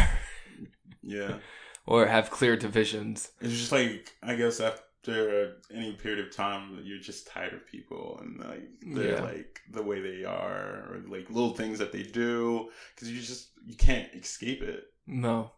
[1.02, 1.38] Yeah.
[1.86, 3.32] or have clear divisions.
[3.42, 8.20] It's just like I guess after any period of time, you're just tired of people
[8.22, 9.22] and like they're Yeah.
[9.24, 13.50] like the way they are, or like little things that they do, because you just
[13.66, 14.84] you can't escape it.
[15.08, 15.52] No.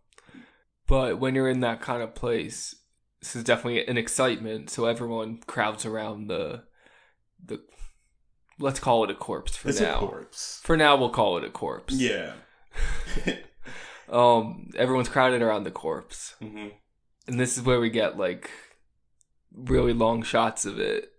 [0.88, 2.76] But when you're in that kind of place,
[3.23, 4.69] this is definitely an excitement.
[4.69, 6.63] So everyone crowds around the
[7.43, 7.62] the.
[8.59, 9.95] Let's call it a corpse for it's now.
[9.95, 10.62] a corpse.
[10.63, 11.93] For now, we'll call it a corpse.
[11.95, 12.33] Yeah.
[14.09, 14.69] Um.
[14.77, 16.67] Everyone's crowded around the corpse, hmm
[17.25, 18.51] and this is where we get like
[19.55, 21.09] really long shots of it.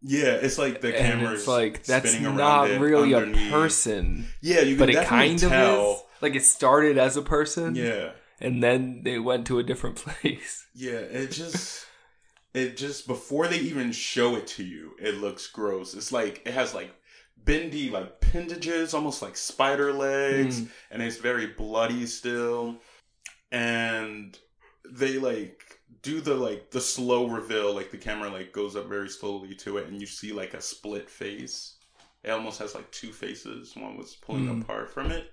[0.00, 4.76] Yeah, it's like the camera's it's like that's spinning not really a person, Yeah, you
[4.76, 5.50] can but it kind tell.
[5.90, 6.02] of is.
[6.22, 8.12] Like it started as a person, Yeah,
[8.44, 10.66] and then they went to a different place.
[10.74, 10.92] yeah.
[11.20, 11.86] It just,
[12.52, 15.94] it just before they even show it to you, it looks gross.
[15.94, 16.90] It's like it has like
[17.36, 20.68] bendy like appendages, almost like spider legs, Mm.
[20.90, 22.76] and it's very bloody still.
[23.52, 24.38] And
[24.90, 25.60] they like
[26.02, 29.78] do the like the slow reveal, like the camera like goes up very slowly to
[29.78, 31.76] it, and you see like a split face.
[32.22, 33.76] It almost has like two faces.
[33.76, 34.62] One was pulling Mm.
[34.62, 35.30] apart from it,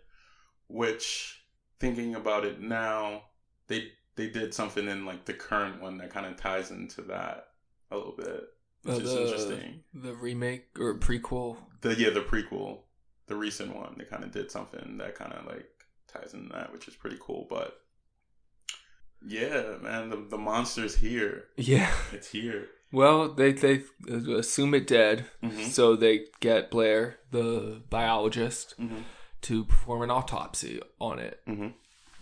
[0.67, 1.40] which
[1.81, 3.23] thinking about it now,
[3.67, 7.47] they they did something in like the current one that kind of ties into that
[7.91, 8.43] a little bit,
[8.83, 9.83] which Uh, is interesting.
[9.93, 11.57] The remake or prequel.
[11.81, 12.83] The yeah, the prequel,
[13.27, 15.67] the recent one, they kind of did something that kind of like
[16.07, 17.47] ties into that, which is pretty cool.
[17.49, 17.77] But
[19.25, 21.45] yeah, man, the the monster's here.
[21.57, 21.91] Yeah.
[22.11, 22.67] It's here.
[22.91, 23.83] Well, they they
[24.35, 25.67] assume it dead, Mhm.
[25.69, 29.01] so they get Blair, the biologist, Mm-hmm.
[29.43, 31.69] To perform an autopsy on it, Mm-hmm.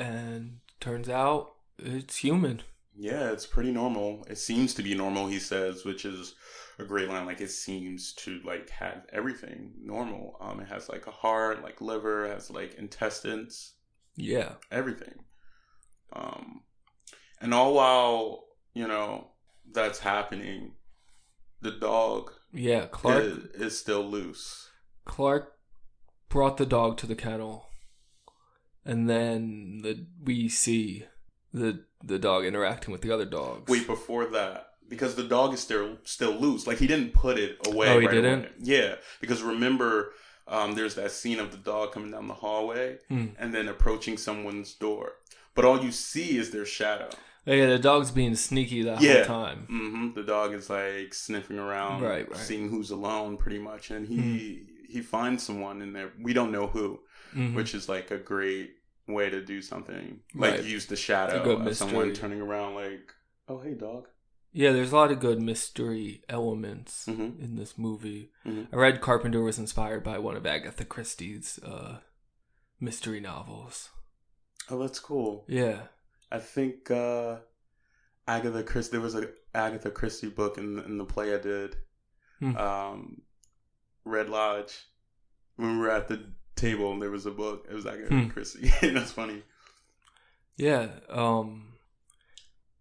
[0.01, 2.62] and turns out it's human.
[2.95, 4.25] Yeah, it's pretty normal.
[4.29, 6.36] It seems to be normal, he says, which is
[6.77, 7.25] a great line.
[7.25, 10.36] Like it seems to like have everything normal.
[10.41, 13.73] Um, it has like a heart, like liver, has like intestines,
[14.17, 14.53] Yeah.
[14.71, 15.15] everything.
[16.13, 16.62] Um,
[17.39, 19.29] and all while you know
[19.71, 20.73] that's happening,
[21.62, 22.88] the dog Yeah.
[22.88, 24.69] Clark is, is still loose.
[25.05, 25.53] Clark
[26.30, 27.70] brought the dog to the kennel,
[28.86, 31.06] and then the we see
[31.54, 33.70] the the dog interacting with the other dogs.
[33.70, 36.68] Wait, before that, because the dog is still still loose.
[36.68, 37.89] Like he didn't put it away.
[37.89, 38.39] Oh, he right didn't?
[38.39, 38.50] away.
[38.62, 40.13] Yeah, because remember,
[40.48, 43.28] um, there's that scene of the dog coming down the hallway Hmm.
[43.38, 45.13] and then approaching someone's door,
[45.56, 47.10] but all you see is their shadow.
[47.48, 49.26] Oh, yeah, the dog's being sneaky the Yeah.
[49.26, 49.65] whole time.
[49.68, 52.38] hmm The dog is like sniffing around, Right, right.
[52.39, 54.15] seeing who's alone, pretty much, and he
[54.68, 54.68] Hmm.
[54.89, 56.12] He finds someone in there.
[56.19, 56.99] We don't know who,
[57.34, 57.56] Mhm.
[57.56, 58.71] which is like a great
[59.08, 60.19] way to do something.
[60.36, 60.63] Like Right.
[60.63, 63.13] use the shadow of someone turning around, like,
[63.47, 64.08] oh hey dog.
[64.52, 67.39] Yeah, there's a lot of good mystery elements Mhm.
[67.39, 68.32] in this movie.
[68.45, 68.67] Mhm.
[68.73, 71.99] I read Carpenter was inspired by one of Agatha Christie's uh,
[72.80, 73.89] mystery novels.
[74.69, 75.45] Oh, that's cool.
[75.47, 75.88] Yeah.
[76.32, 77.39] I think uh,
[78.28, 78.91] Agatha Christie.
[78.93, 81.78] There was a Agatha Christie book in in the play I did.
[82.39, 82.56] Hmm.
[82.58, 83.21] Um,
[84.10, 84.74] Red Lodge.
[85.56, 88.28] When we were at the table and there was a book, it was Agatha Hmm.
[88.30, 88.72] Christie.
[88.82, 89.43] That's funny.
[90.58, 90.88] Yeah.
[91.10, 91.65] Um.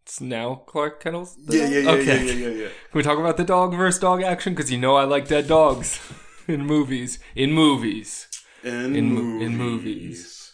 [0.04, 1.36] It's now Clark Kennels.
[1.48, 2.24] Yeah, yeah, yeah, okay.
[2.24, 2.68] yeah, yeah, yeah, yeah.
[2.90, 4.54] Can we talk about the dog versus dog action?
[4.54, 6.00] Because you know I like dead dogs
[6.48, 7.18] in movies.
[7.34, 8.26] In movies.
[8.64, 9.46] In, In movies.
[9.46, 10.52] in movies.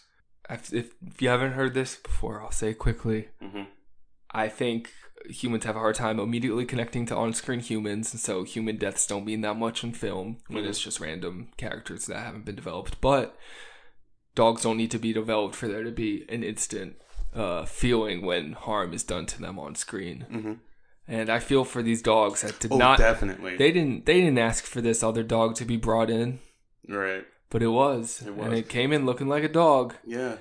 [0.49, 3.29] If, if you haven't heard this before, I'll say quickly.
[3.41, 3.67] Mhm.
[4.31, 4.91] I think
[5.29, 9.25] humans have a hard time immediately connecting to on-screen humans, and so human deaths don't
[9.25, 10.67] mean that much in film when Mhm.
[10.69, 12.99] it's just random characters that haven't been developed.
[13.01, 13.37] But
[14.35, 16.95] dogs don't need to be developed for there to be an instant
[17.33, 20.25] uh, feeling when harm is done to them on screen.
[20.31, 20.59] Mhm.
[21.05, 22.97] And I feel for these dogs that did Oh, not.
[22.97, 23.57] definitely.
[23.57, 24.05] They didn't.
[24.05, 26.39] They didn't ask for this other dog to be brought in,
[26.87, 27.25] right.
[27.49, 29.95] but it was, It and it came in looking like a dog.
[30.05, 30.37] Yeah.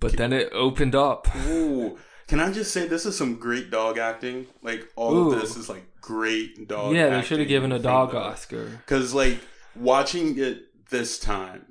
[0.00, 1.28] But then it opened up.
[1.46, 1.96] Ooh.
[2.26, 4.46] Can I just say this is some great dog acting?
[4.62, 5.32] Like all Ooh.
[5.32, 6.94] of this is like great dog.
[6.94, 8.66] yeah, they should have given a dog Oscar.
[8.84, 9.38] Because like
[9.74, 11.66] watching it this time,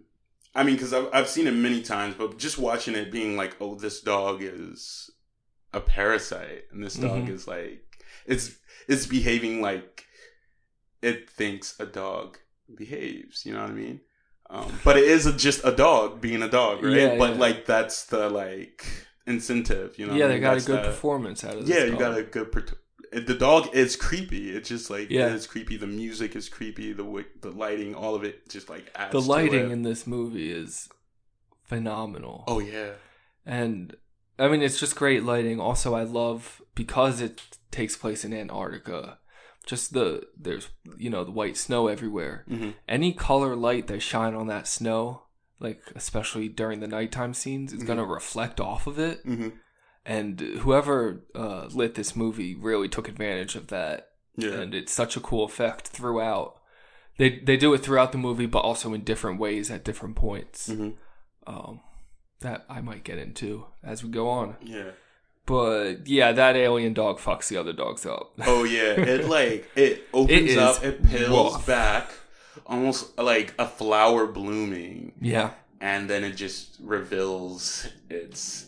[0.54, 3.58] I mean, because I've I've seen it many times, but just watching it being like,
[3.60, 5.10] oh, this dog is
[5.74, 7.30] a parasite, and this dog Mhm.
[7.32, 7.84] is like
[8.26, 8.52] it's
[8.88, 10.06] it's behaving like
[11.02, 12.38] it thinks a dog
[12.74, 13.46] behaves.
[13.46, 14.00] You know what I mean?
[14.50, 16.94] Um, but it is a, just a dog being a dog, right?
[16.96, 17.40] Yeah, but yeah.
[17.40, 18.86] like that's the like
[19.28, 20.16] incentive, you know?
[20.16, 21.78] yeah, they got a good the- performance out of this.
[21.78, 22.52] yeah, you got a good.
[22.52, 22.66] Per-
[23.12, 24.50] the dog is creepy.
[24.50, 25.34] It's just like Yeah.
[25.34, 25.78] it's creepy.
[25.78, 26.92] The music is creepy.
[26.94, 29.12] The the lighting, all of it, just like adds.
[29.14, 30.90] The lighting in this movie is
[31.64, 32.44] phenomenal.
[32.48, 32.92] oh yeah,
[33.46, 33.96] And
[34.38, 35.60] I mean, it's just great lighting.
[35.62, 39.20] Also, I love because it takes place in Antarctica.
[39.66, 42.44] Just the there's you know the white snow everywhere.
[42.50, 42.74] Mhm.
[42.88, 45.24] Any color light that shine on that snow,
[45.60, 49.22] like especially during the nighttime scenes, is gonna reflect off of it.
[49.24, 49.50] hmm
[50.06, 55.16] And whoever uh, lit this movie really took advantage of that yeah, and it's such
[55.16, 56.56] a cool effect throughout.
[57.18, 60.68] They they do it throughout the movie, but also in different ways at different points.
[60.68, 60.90] hmm
[61.48, 61.80] Um,
[62.42, 64.58] that I might get into as we go on.
[64.62, 64.92] yeah.
[65.48, 68.34] But yeah, that alien dog fucks the other dogs up.
[68.46, 71.66] Oh yeah, it like it opens is up, it peels rough.
[71.68, 72.10] back,
[72.66, 78.68] almost like a flower blooming, yeah, and then it just reveals its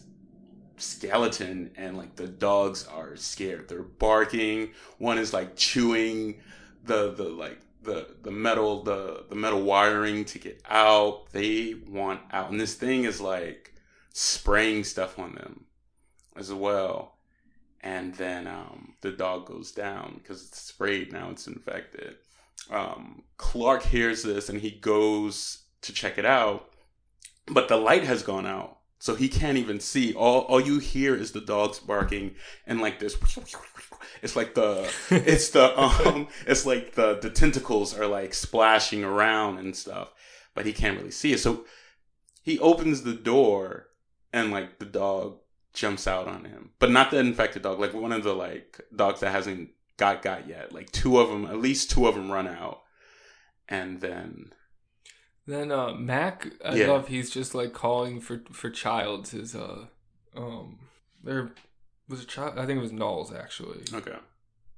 [0.78, 3.68] skeleton and like the dogs are scared.
[3.68, 4.72] They're barking.
[4.98, 6.42] One is like chewing
[6.84, 11.32] the the like the the metal the the metal wiring to get out.
[11.32, 12.52] They want out.
[12.52, 13.74] And this thing is like
[14.14, 15.66] spraying stuff on them
[16.36, 17.18] as well.
[17.82, 21.12] And then um the dog goes down because it's sprayed.
[21.12, 22.18] Now it's infected
[22.72, 26.70] um clark hears this and he goes to check it out
[27.46, 30.14] but the light has gone out so he can't even see.
[30.14, 33.18] All all you hear is the dogs barking and like this
[34.22, 39.60] it's like the it's the um it's like the the tentacles are like splashing around
[39.60, 40.10] and stuff
[40.54, 41.40] but he can't really see it.
[41.40, 41.66] So
[42.42, 43.90] he opens the door
[44.34, 45.38] and like the dog
[45.74, 49.20] jumps out on him but not the infected dog like one of the like dogs
[49.20, 52.48] that hasn't got got yet like two of them at least two of them run
[52.48, 52.82] out
[53.68, 54.54] and then
[55.46, 56.88] Then uh Mac, I Yeah.
[56.88, 59.32] love he's just like calling for for Childs.
[59.32, 59.86] His uh
[60.36, 60.80] um
[61.24, 61.52] there
[62.10, 62.58] was a child.
[62.60, 64.18] I think it was Nauls actually, okay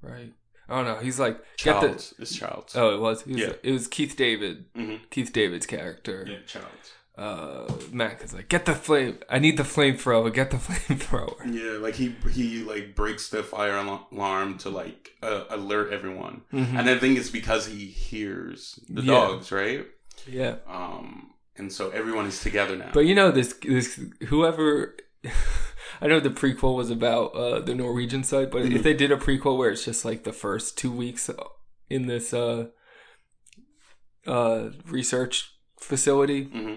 [0.02, 0.32] right?
[0.68, 0.98] I don't know.
[1.00, 1.88] He's like get the.
[1.88, 3.22] Childs it's Childs Oh, it was.
[3.22, 3.52] He was Yeah.
[3.62, 4.66] It was Keith David.
[4.74, 6.24] hmm Keith David's character.
[6.28, 9.18] yeah Childs Uh, Mac is like, get the flame.
[9.28, 10.32] I need the flamethrower.
[10.32, 11.36] Get the flamethrower.
[11.52, 16.78] Yeah, like he he like breaks the fire alarm to like uh, alert everyone, Mhm.
[16.78, 19.12] and I think it's because he hears the Yeah.
[19.12, 19.86] dogs, right?
[20.26, 22.90] Yeah, Um, and so everyone is together now.
[22.94, 24.96] but you know this this whoever.
[26.02, 28.76] I know the prequel was about uh, the Norwegian side, but Mhm.
[28.76, 31.28] if they did a prequel where it's just like the first two weeks
[31.90, 32.68] in this uh,
[34.26, 36.76] uh, research facility, hmm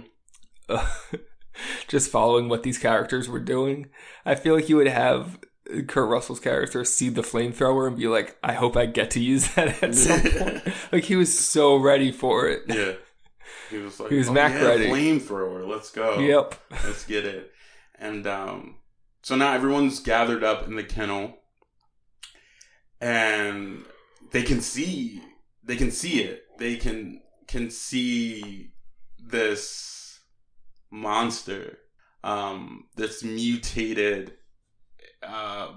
[0.74, 0.86] uh,
[1.88, 3.88] just following what these characters were doing,
[4.26, 5.40] I feel like you would have
[5.88, 9.54] Kurt Russell's character see the flamethrower and be like, "I hope I get to use
[9.56, 12.64] that at some point." like he was so ready for it.
[12.68, 12.94] yeah,
[13.70, 16.56] he was like, He was "Oh, Mac yeah, ready." flamethrower, let's go, Yep.
[16.86, 17.52] let's get it."
[17.98, 18.76] And um,
[19.22, 21.38] so now everyone's gathered up in the kennel,
[23.00, 23.84] and
[24.32, 25.22] they can see
[25.64, 26.44] they can see it.
[26.58, 28.72] They can can see
[29.20, 29.93] this
[30.94, 31.80] monster,
[32.24, 34.34] um, this mutated
[35.22, 35.70] uh,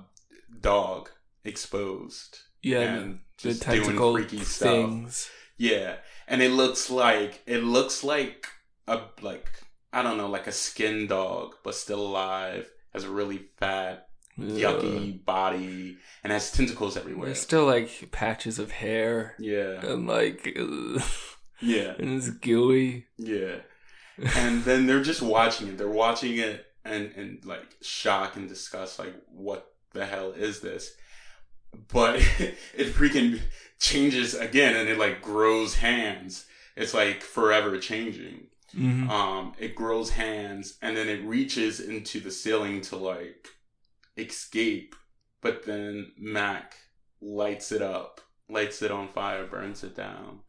[0.61, 1.11] dog
[1.45, 2.39] exposed.
[2.63, 4.71] Yeah, and the just doing freaky stuff.
[4.71, 5.31] things.
[5.57, 5.97] Yeah,
[6.29, 8.47] and it looks like it looks like
[8.87, 9.49] a like
[9.93, 12.71] I don't know, like a skin dog, but still alive.
[12.93, 17.27] Has a really fat, yucky body, and has tentacles everywhere.
[17.27, 20.57] There's still like patches of hair Yeah, and like,
[21.61, 23.07] yeah, and it's gooey.
[23.19, 23.57] yeah.
[24.37, 25.79] And then they're just watching it.
[25.79, 30.93] They're watching it, and and like shock and disgust like what the hell is this?
[31.93, 33.41] But it freaking
[33.79, 36.47] changes again and it like grows hands.
[36.77, 38.49] It's like forever changing.
[38.75, 39.09] Mhm.
[39.09, 43.49] um it grows hands and then it reaches into the ceiling to like
[44.17, 44.95] escape.
[45.41, 46.75] But then mac
[47.21, 50.41] lights it up lights it on fire burns it down.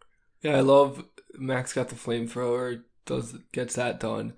[0.41, 4.33] Yeah, I love Mac's got the flamethrower, does gets that done,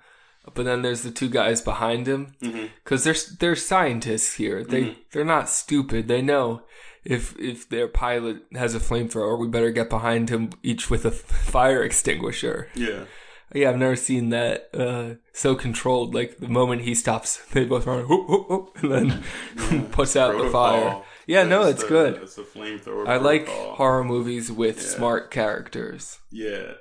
[0.54, 2.68] but then there's the two guys behind him mm-hmm.
[2.84, 4.64] because they're they're scientists here.
[4.64, 4.96] They Mhm.
[5.12, 6.08] they're not stupid.
[6.08, 6.62] They know
[7.04, 11.12] if if their pilot has a flamethrower, we better get behind him each with a
[11.56, 12.70] fire extinguisher.
[12.76, 13.06] yeah
[13.54, 16.14] Yeah, I've never seen that uh, so controlled.
[16.14, 20.38] Like the moment he stops, they both run whoop, whoop, whoop, and then puts out
[20.38, 20.82] the fire.
[20.82, 21.06] Protocol.
[21.26, 22.14] Yeah, no, it's the- good.
[22.24, 23.08] It's a flamethrower.
[23.08, 24.90] I like horror movies with Yeah.
[24.98, 26.20] smart characters.
[26.32, 26.74] Yeah.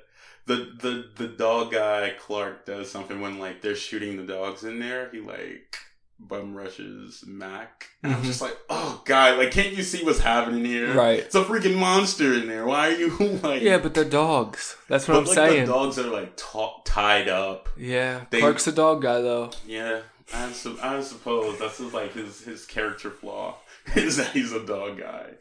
[0.49, 4.79] The the the dog guy Clark does something when like they're shooting the dogs in
[4.79, 5.09] there.
[5.11, 5.77] He like
[6.19, 7.87] bum rushes Mac.
[8.03, 8.25] And I'm Mhm.
[8.25, 10.93] just like, oh god, like can't you see what's happening here?
[10.93, 11.19] Right.
[11.19, 12.65] It's a freaking monster in there.
[12.65, 13.09] Why are you
[13.43, 13.61] like?
[13.61, 14.75] Yeah, but they're dogs.
[14.89, 15.65] That's what but I'm like saying.
[15.67, 17.69] the dogs are like ta- tied up.
[17.77, 19.51] Yeah, They- Clark's a dog guy though.
[19.67, 20.01] Yeah.
[20.33, 23.57] I, su- I suppose that's just like his his character flaw
[23.95, 25.31] is that he's a dog guy.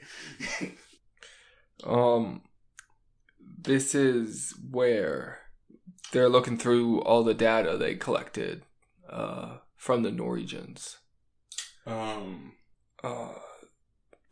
[1.84, 2.42] Um,
[3.68, 5.38] this is where
[6.12, 8.62] they're looking through all the data they collected
[9.10, 10.96] uh, from the Norwegians.
[11.86, 12.52] um.
[13.04, 13.34] Uh,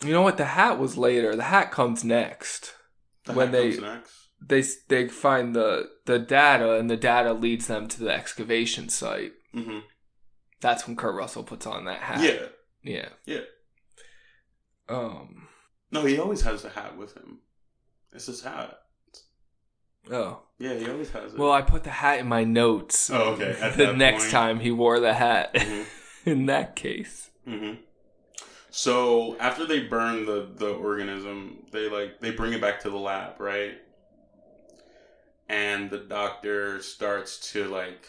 [0.05, 0.37] you know what?
[0.38, 1.37] The hat was later.
[1.37, 2.75] The hat comes next.
[3.27, 4.12] The When they- next.
[4.44, 9.33] They they find the the data, and the data leads them to the excavation site.
[9.53, 9.79] hmm
[10.61, 12.20] That's when Kurt Russell puts on that hat.
[12.22, 12.49] Yeah.
[12.83, 13.44] yeah, Yeah.
[14.88, 15.49] Um.
[15.90, 17.38] No, he always has the hat with him.
[18.12, 18.79] It's his hat.
[20.11, 20.40] Oh.
[20.59, 21.38] Yeah, he always has it.
[21.38, 23.11] Well, I put the hat in my notes.
[23.11, 23.57] Oh, okay.
[23.61, 24.33] At the next point.
[24.33, 25.55] time he wore the hat.
[25.55, 25.85] Mhm.
[26.25, 27.31] in that case.
[27.45, 27.75] hmm
[28.71, 32.97] So after they burn the the organism, they like they bring it back to the
[32.97, 33.75] lab, right?
[35.49, 38.09] And the doctor starts to like.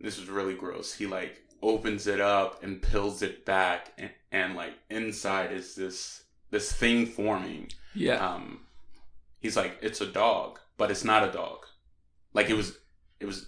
[0.00, 0.92] This is really gross.
[0.94, 6.24] He like opens it up and peels it back, and, and like inside is this
[6.50, 7.68] this thing forming.
[7.94, 8.16] Yeah.
[8.16, 8.60] um
[9.40, 11.64] he's like it's a dog but it's not a dog.
[12.34, 12.76] Like it was
[13.20, 13.46] it was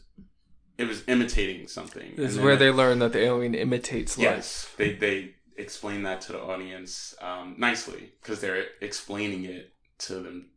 [0.79, 2.14] it was imitating something.
[2.14, 4.25] This is where they learn that the alien imitates life.
[4.25, 10.14] yes they they explain that to the audience um nicely because they're explaining it to
[10.20, 10.51] them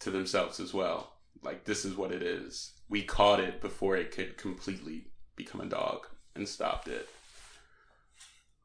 [0.00, 1.12] to themselves as well.
[1.40, 2.72] Like this is what it is.
[2.88, 7.08] We caught it before it could completely become a dog and stopped it.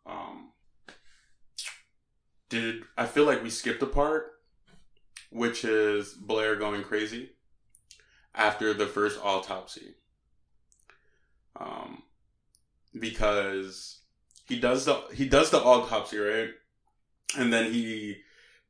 [0.08, 0.53] Um
[2.49, 4.32] did i feel like we skipped a part
[5.29, 7.29] which is blair going crazy
[8.35, 9.95] after the first autopsy.
[11.55, 12.03] Um
[12.99, 13.99] because
[14.47, 16.49] he does the he does the autopsy right?
[17.37, 18.17] And then he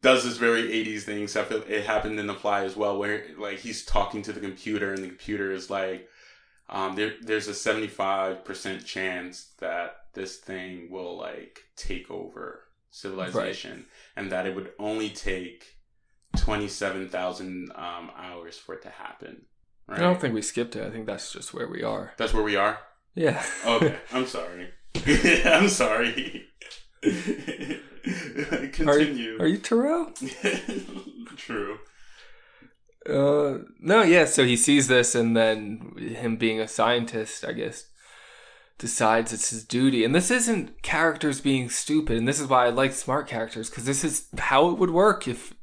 [0.02, 3.60] does this very 80s thing feel it happened in the fly as well where like
[3.60, 6.10] he's talking to the computer and the computer is like
[6.69, 13.86] um, there, there's a 75% chance that this thing will like take over civilization.
[14.15, 15.79] And that it would only take
[16.38, 19.46] 27,000 um, hours for it to happen
[19.88, 20.86] right I don't think we skipped it.
[20.86, 22.13] I think that's just where we are.
[22.18, 22.80] that's where we are
[23.15, 23.44] Yeah.
[23.65, 24.70] okay i'm sorry
[25.46, 26.46] i'm sorry
[27.06, 30.12] are, continue you, are you Terrell?
[31.38, 31.78] true
[33.10, 34.26] Uh, no, yeah.
[34.26, 37.86] So he sees this, and then him being a scientist, I guess,
[38.78, 40.04] decides it's his duty.
[40.04, 43.86] And this isn't characters being stupid, and this is why I like smart characters because
[43.86, 45.54] this is how it would work if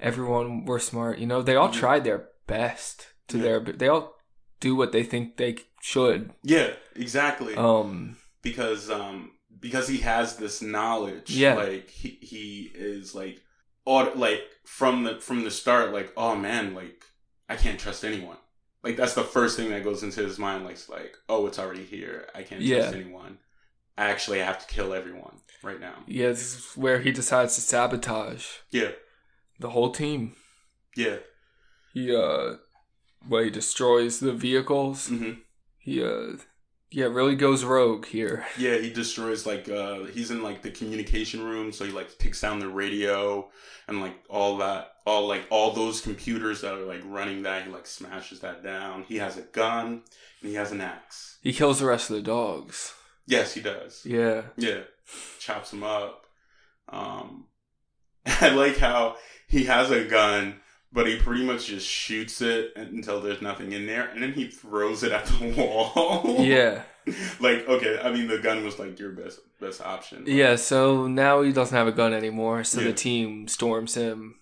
[0.00, 1.18] everyone were smart.
[1.18, 1.74] You know, they all Mhm.
[1.74, 3.42] tried their best to Yeah.
[3.44, 3.60] their.
[3.60, 4.16] They all
[4.60, 6.32] do what they think they should.
[6.42, 8.16] yeah exactly Um.
[8.42, 11.54] because um because he has this knowledge Yeah.
[11.54, 13.40] like he, he is like
[13.86, 17.02] aut- like from the from the start like oh man like
[17.48, 18.36] i can't trust anyone
[18.84, 21.58] like that's the first thing that goes into his mind like it's like oh it's
[21.58, 23.00] already here i can't trust Yeah.
[23.00, 23.38] anyone
[23.96, 27.62] actually i have to kill everyone right now Yeah, this is where he decides to
[27.62, 28.90] sabotage yeah
[29.60, 30.34] the whole team.
[30.96, 31.18] yeah
[31.94, 32.56] He uh,
[33.28, 35.08] well, he destroys the vehicles.
[35.08, 35.32] hmm
[35.78, 36.36] He uh,
[36.92, 38.44] yeah, really goes rogue here.
[38.58, 42.40] Yeah, he destroys like uh he's in like the communication room, so he like takes
[42.40, 43.48] down the radio
[43.86, 47.70] and like all that all like all those computers that are like running that, he
[47.70, 49.04] like smashes that down.
[49.04, 49.86] He has a gun
[50.40, 51.38] and he has an axe.
[51.42, 52.92] He kills the rest of the dogs.
[53.26, 54.04] Yes, he does.
[54.04, 54.82] Yeah, Yeah.
[55.38, 56.24] Chops them up.
[56.88, 57.46] Um
[58.40, 59.16] I like how
[59.48, 60.56] he has a gun,
[60.92, 64.46] but he pretty much just shoots it until there's nothing in there, and then he
[64.48, 66.36] throws it at the wall.
[66.44, 66.82] Yeah.
[67.40, 70.24] like okay, I mean the gun was like your best best option.
[70.26, 72.88] Yeah, so now he doesn't have a gun anymore, so Yeah.
[72.88, 74.36] the team storms him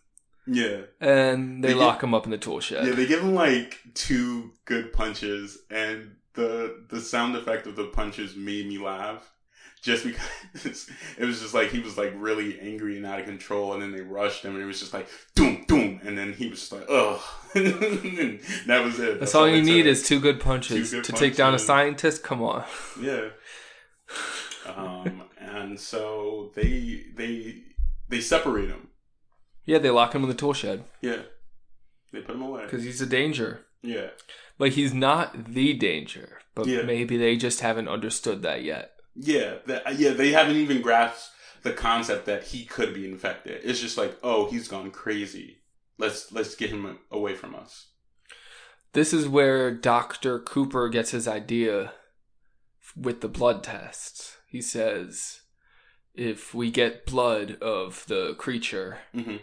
[0.50, 2.86] yeah, and they They lock get- him up in the tool shed.
[2.86, 2.94] yeah.
[2.94, 8.34] They give him like two good punches, and the the sound effect of the punches
[8.34, 9.30] made me laugh.
[9.82, 13.72] Just because it was just like he was like really angry and out of control,
[13.74, 16.48] and then they rushed him, and it was just like doom doom, and then he
[16.48, 17.20] was just like ugh,
[17.54, 19.20] and that was it.
[19.20, 22.22] That's all you need is two good punches Two good to take down a scientist.
[22.22, 22.64] Come on.
[23.00, 23.28] Yeah.
[24.66, 27.62] Um, and so they they
[28.08, 28.88] they separate him.
[29.64, 31.22] Yeah, they lock him in the tool shed Yeah.
[32.12, 32.64] They put him away.
[32.64, 33.66] because he's a danger.
[33.82, 34.08] Yeah.
[34.58, 36.82] Like he's not the danger, but Yeah.
[36.82, 38.92] maybe they just haven't understood that yet.
[39.18, 39.56] Yeah.
[39.66, 40.10] That, yeah.
[40.12, 41.30] They haven't even grasped
[41.62, 43.60] the concept that he could be infected.
[43.64, 45.58] It's just like, oh, he's gone crazy.
[45.98, 47.88] Let's let's get him away from us.
[48.92, 50.38] This is where Dr.
[50.38, 51.92] Copper gets his idea
[52.96, 54.38] with the blood tests.
[54.48, 55.40] He says,
[56.14, 59.36] if we get blood of the creature, hmm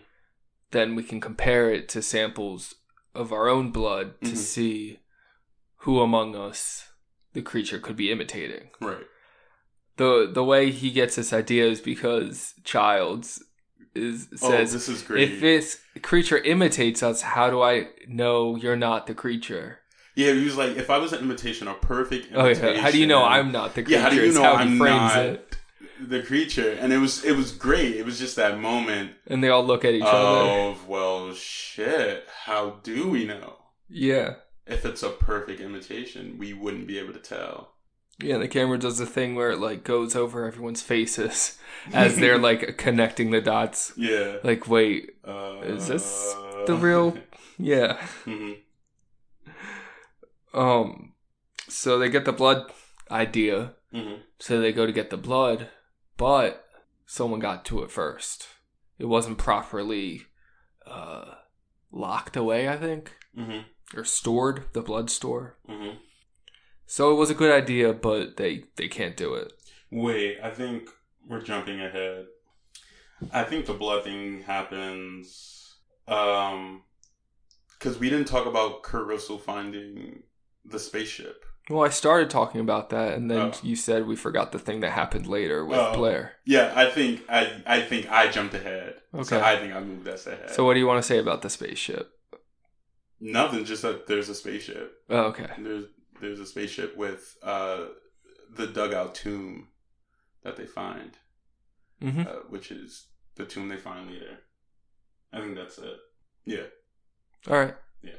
[0.72, 2.76] then we can compare it to samples
[3.14, 4.38] of our own blood to Mhm.
[4.38, 5.00] see
[5.78, 6.90] who among us
[7.34, 8.72] the creature could be imitating.
[8.82, 9.06] Right.
[9.98, 13.42] The the way he gets this idea is because Childs
[13.94, 15.32] is oh, says this is great.
[15.32, 19.80] if this creature imitates us, how do I know you're not the creature?
[20.18, 22.76] yeah, he was like, if I was an imitation, a perfect Oh imitation.
[22.76, 22.82] yeah.
[22.82, 23.98] How do you know I'm not the creature?
[24.00, 25.58] Yeah, how do you know how he I'm frames not it.
[26.00, 26.72] the creature?
[26.72, 27.96] And it was it was great.
[27.96, 30.50] It was just that moment And they all look at each other.
[30.70, 33.58] of well shit how do we know
[33.90, 34.36] Yeah.
[34.68, 37.72] if it's a perfect imitation we wouldn't be able to tell
[38.20, 41.58] Yeah, the camera does the thing where it like goes over everyone's faces
[41.94, 43.92] as they're like connecting the dots.
[43.98, 46.34] yeah Like, wait, uh, is this
[46.66, 47.18] the real
[47.58, 47.98] Yeah.
[48.26, 48.58] Mhm.
[50.54, 51.14] Um
[51.68, 52.72] so they get the blood
[53.12, 53.74] idea.
[53.94, 54.20] Mhm.
[54.40, 55.70] So they go to get the blood,
[56.18, 56.66] but
[57.06, 58.48] someone got to it first.
[59.00, 60.22] It wasn't properly
[60.86, 61.36] uh
[61.92, 63.66] locked away, I think, Mhm.
[63.96, 65.58] or stored, the blood store.
[65.70, 65.98] Mhm.
[66.88, 69.52] So it was a good idea, but they they can't do it.
[69.92, 70.90] wait i think
[71.28, 72.26] we're jumping ahead
[73.32, 75.76] i think the blood thing happens
[76.08, 76.82] um
[77.72, 80.24] because we didn't talk about kurt russell finding
[80.66, 83.60] the spaceship Well, I started talking about that, and then Oh.
[83.64, 85.94] you said we forgot the thing that happened later with Oh.
[85.94, 86.34] Blair.
[86.46, 89.40] yeah i think i i think i jumped ahead so Okay.
[89.42, 91.50] i think i moved us ahead So, what do you want to say about the
[91.50, 92.06] spaceship?
[93.20, 95.50] nothing just that there's a spaceship Oh, okay.
[95.60, 95.86] There's
[96.22, 97.86] there's a spaceship with uh,
[98.50, 99.70] the dugout tomb
[100.44, 101.18] that they find,
[102.02, 104.40] hmm uh, which is the tomb they find later.
[105.34, 105.98] I think that's it.
[106.46, 106.68] Yeah.
[107.50, 107.76] All right.
[108.02, 108.14] Yeah.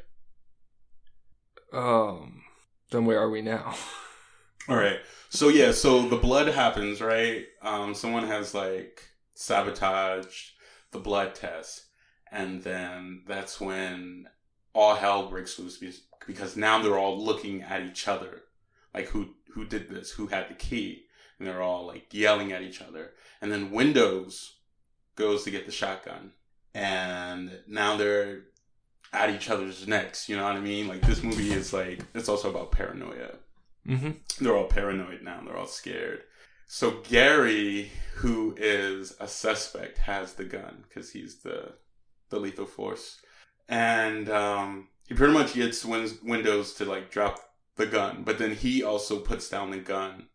[1.73, 2.43] Um.
[2.91, 3.75] Then where are we now?
[4.69, 4.99] All right.
[5.31, 5.73] So yeah.
[5.73, 7.45] So the blood happens, right?
[7.63, 9.03] Um, someone has like
[9.35, 10.53] sabotaged
[10.93, 11.87] the blood test,
[12.31, 14.27] and then that's when
[14.77, 15.79] all hell breaks loose
[16.27, 18.43] because- now they're all looking at each other,
[18.95, 21.07] like who who did this, who had the key,
[21.39, 23.13] and they're all like yelling at each other.
[23.41, 24.57] And then Windows
[25.15, 26.33] goes to get the shotgun,
[26.75, 28.43] and now they're
[29.13, 30.29] at each other's necks.
[30.29, 30.89] You know what I mean?
[30.89, 33.37] Like this movie is like it's also about paranoia
[33.87, 34.11] hmm
[34.41, 35.41] they're all paranoid now.
[35.45, 36.23] They're all scared.
[36.67, 41.75] So Gary, who is a suspect, has the gun because he's the
[42.31, 43.21] the lethal force,
[43.69, 47.39] and um, he pretty much gets Win- Windows to like drop
[47.77, 50.27] the gun, but then he also puts down the gun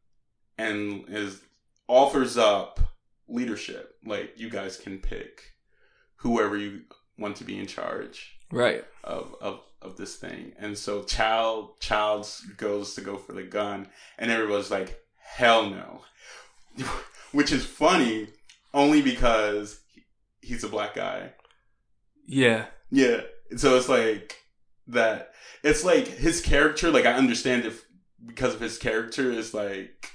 [0.57, 1.41] and is
[1.88, 2.79] offers up
[3.27, 3.95] leadership.
[4.05, 5.53] Like you guys can pick
[6.17, 6.82] whoever you
[7.17, 8.84] want to be in charge Right.
[9.03, 10.53] of, of of this thing.
[10.59, 13.88] And so Child Childs goes to go for the gun
[14.19, 16.01] and everyone's like, hell no.
[17.32, 18.27] Which is funny
[18.73, 19.79] only because
[20.41, 21.32] he's a black guy.
[22.27, 22.65] Yeah.
[22.91, 23.21] Yeah.
[23.57, 24.37] So it's like
[24.87, 25.31] that
[25.63, 27.85] it's like his character, like I understand if
[28.25, 30.07] because of his character is like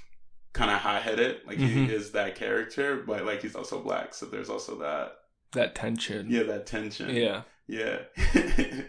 [0.53, 1.67] kind of hot headed, like Mhm.
[1.87, 5.13] he is that character, but like he's also black, so there's also that
[5.53, 6.29] That tension.
[6.29, 7.09] yeah, that tension.
[7.15, 7.43] Yeah.
[7.67, 7.99] Yeah.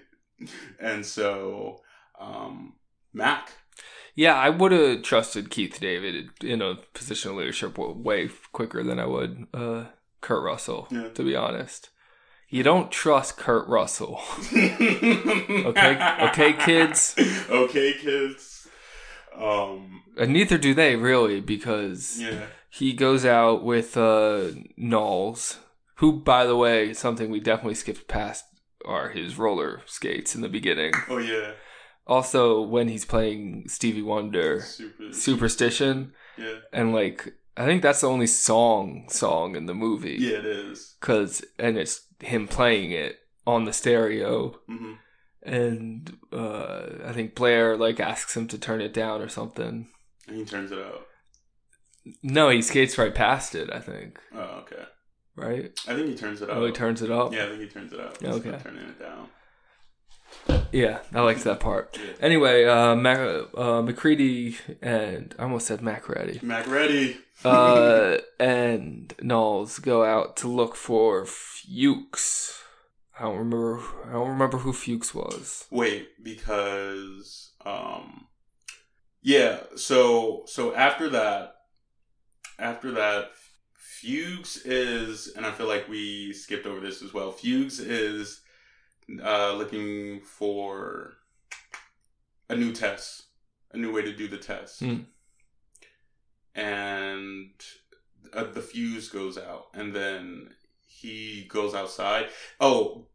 [0.80, 1.82] and so,
[2.18, 2.74] um,
[3.12, 3.50] Mac.
[4.14, 8.98] Yeah, I would have trusted Keith David in a position of leadership way quicker than
[8.98, 9.86] I would uh,
[10.20, 11.08] Kurt Russell, Yeah.
[11.10, 11.90] to be honest.
[12.50, 14.20] You don't trust Kurt Russell.
[14.52, 17.14] Okay, okay, kids.
[17.50, 18.66] Okay, kids.
[19.36, 22.46] Um, And neither do they, really, because yeah.
[22.70, 25.58] he goes out with uh, Nauls,
[25.96, 28.44] who, by the way, something we definitely skipped past
[28.84, 30.92] are his roller skates in the beginning.
[31.08, 31.52] Oh yeah,
[32.06, 35.12] Also, when he's playing Stevie Wonder, super.
[35.12, 40.16] Superstition, Yeah, and like I think that's the only song song in the movie.
[40.18, 40.96] yeah, it is.
[41.00, 44.94] Cause and it's him playing it on the stereo, hmm
[45.42, 49.88] and uh, I think Blair like asks him to turn it down or something.
[50.26, 51.06] And he turns it out.
[52.22, 53.70] No, he skates right past it.
[53.72, 54.82] I think Oh, okay.
[55.36, 55.70] right.
[55.86, 56.56] I think he turns it out.
[56.56, 57.32] Oh, he turns it up.
[57.32, 58.58] Yeah, I think he turns it He's okay.
[58.62, 59.28] turning it down.
[60.72, 61.96] Yeah, I liked that part.
[61.98, 62.12] Yeah.
[62.20, 66.40] Anyway, uh, Mac- uh, McCready and I almost said Macready.
[66.42, 67.16] Mac ready.
[67.44, 72.62] Uh, and Nauls go out to look for Fuchs.
[73.18, 73.80] I don't remember.
[74.06, 75.66] I don't remember who Fuchs was.
[75.70, 78.26] Wait, because um
[79.22, 81.56] yeah, so so after that
[82.58, 83.30] after that
[83.74, 87.32] Fuchs is and I feel like we skipped over this as well.
[87.32, 88.40] Fuchs is
[89.24, 91.14] uh looking for
[92.48, 93.24] a new test,
[93.72, 94.80] a new way to do the test.
[94.80, 95.00] Hmm.
[96.58, 97.50] And
[98.32, 100.50] uh, the fuse goes out and then
[100.86, 102.26] he goes outside.
[102.60, 103.06] Oh,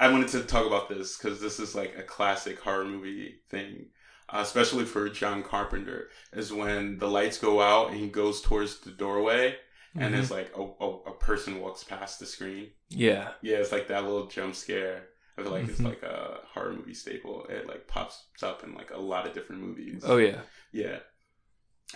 [0.00, 3.86] I wanted to talk about this because this is like a classic horror movie thing,
[4.28, 6.08] uh, especially for John Carpenter.
[6.32, 9.56] Is when the lights go out and he goes towards the doorway,
[9.94, 10.18] and Mhm.
[10.18, 12.70] it's like a, a, a person walks past the screen.
[12.88, 13.32] Yeah.
[13.42, 15.08] Yeah, it's like that little jump scare.
[15.38, 15.84] I feel like it's Mhm.
[15.86, 17.46] like a horror movie staple.
[17.48, 20.02] It like pops up in like a lot of different movies.
[20.04, 20.40] Oh yeah.
[20.72, 20.98] Yeah.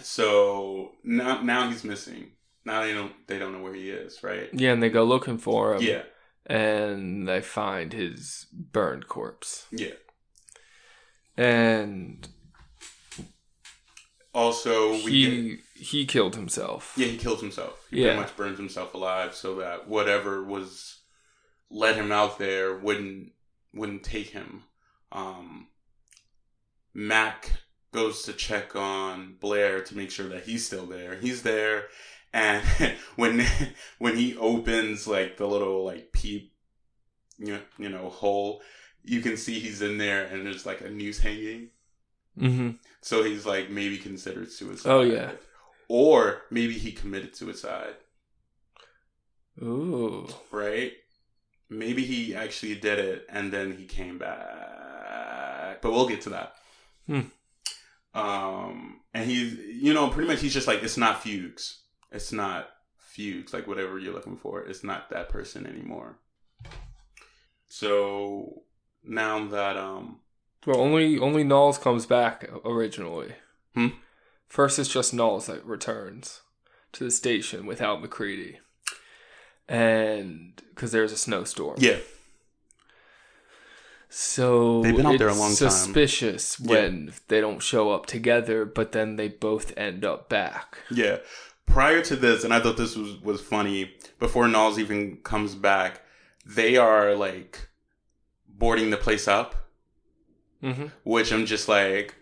[0.02, 2.32] So now now he's missing.
[2.64, 4.48] Now they don't they don't know where he is, right?
[4.52, 5.82] Yeah, and they go looking for him.
[5.82, 6.02] Yeah.
[6.46, 9.66] And they find his burned corpse.
[9.70, 9.94] Yeah.
[11.36, 12.26] And
[14.32, 16.92] Also, we get, he he killed himself.
[16.96, 17.86] yeah he kills himself.
[17.90, 18.08] He Yeah.
[18.08, 21.00] pretty much burns himself alive so that whatever was
[21.70, 23.32] let him out there wouldn't
[23.72, 24.64] wouldn't take him.
[25.12, 25.68] Um,
[26.92, 27.50] Mac
[27.94, 31.14] goes to check on Blair to make sure that he's still there.
[31.14, 31.86] He's there,
[32.32, 32.62] and
[33.16, 33.46] when
[33.98, 36.52] when he opens like the little like peep,
[37.38, 38.60] you know, you know hole,
[39.04, 41.70] you can see he's in there, and there's like a noose hanging.
[42.38, 42.70] Mm-hmm.
[43.00, 44.90] So he's like maybe considered suicide.
[44.90, 45.32] Oh, yeah.
[45.88, 47.94] Or maybe he committed suicide,
[49.62, 50.26] Ooh.
[50.50, 50.92] right?
[51.68, 55.82] Maybe he actually did it and then he came back.
[55.82, 56.54] But we'll get to that.
[57.06, 57.20] Hmm.
[58.14, 61.80] Um and he's you know, pretty much he's just like it's not Fuchs.
[62.12, 63.52] It's not Fuchs.
[63.52, 64.62] like whatever you're looking for.
[64.62, 66.18] It's not that person anymore.
[67.68, 68.62] So
[69.02, 70.20] now that um
[70.66, 73.32] Well, only only Nauls comes back originally.
[73.74, 73.88] Hmm?
[74.46, 76.42] First, it's just Nauls that returns
[76.92, 78.60] to the station without McCready,
[79.68, 81.76] and because there's a snowstorm.
[81.78, 81.96] yeah,
[84.16, 85.70] So They've been out there a it's long time.
[85.70, 90.78] Suspicious when they don't show up together, but then they both end up back.
[90.88, 91.16] Yeah.
[91.66, 96.02] Prior to this, and I thought this was, was funny, before Nauls even comes back,
[96.46, 97.68] they are like
[98.48, 99.56] boarding the place up,
[100.62, 100.86] Mm-hmm.
[101.02, 102.14] which I'm just like,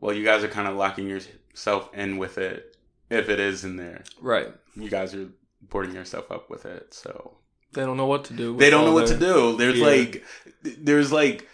[0.00, 2.76] well, you guys are kind of locking yourself in with it
[3.10, 4.04] if it is in there.
[4.20, 4.54] Right.
[4.76, 5.28] You guys are
[5.60, 6.94] boarding yourself up with it.
[6.94, 7.38] So
[7.74, 8.56] They don't know what to do.
[8.56, 9.56] they don't know what to do.
[9.56, 9.86] There's Yeah.
[9.86, 10.24] like,
[10.62, 11.48] there's like,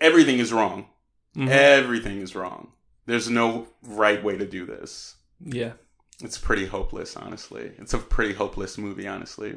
[0.00, 0.88] everything is wrong.
[1.36, 1.48] Mhm.
[1.48, 2.72] Everything is wrong.
[3.06, 5.16] There's no right way to do this.
[5.40, 5.72] Yeah.
[6.20, 9.56] it's pretty hopeless honestly it's a pretty hopeless movie honestly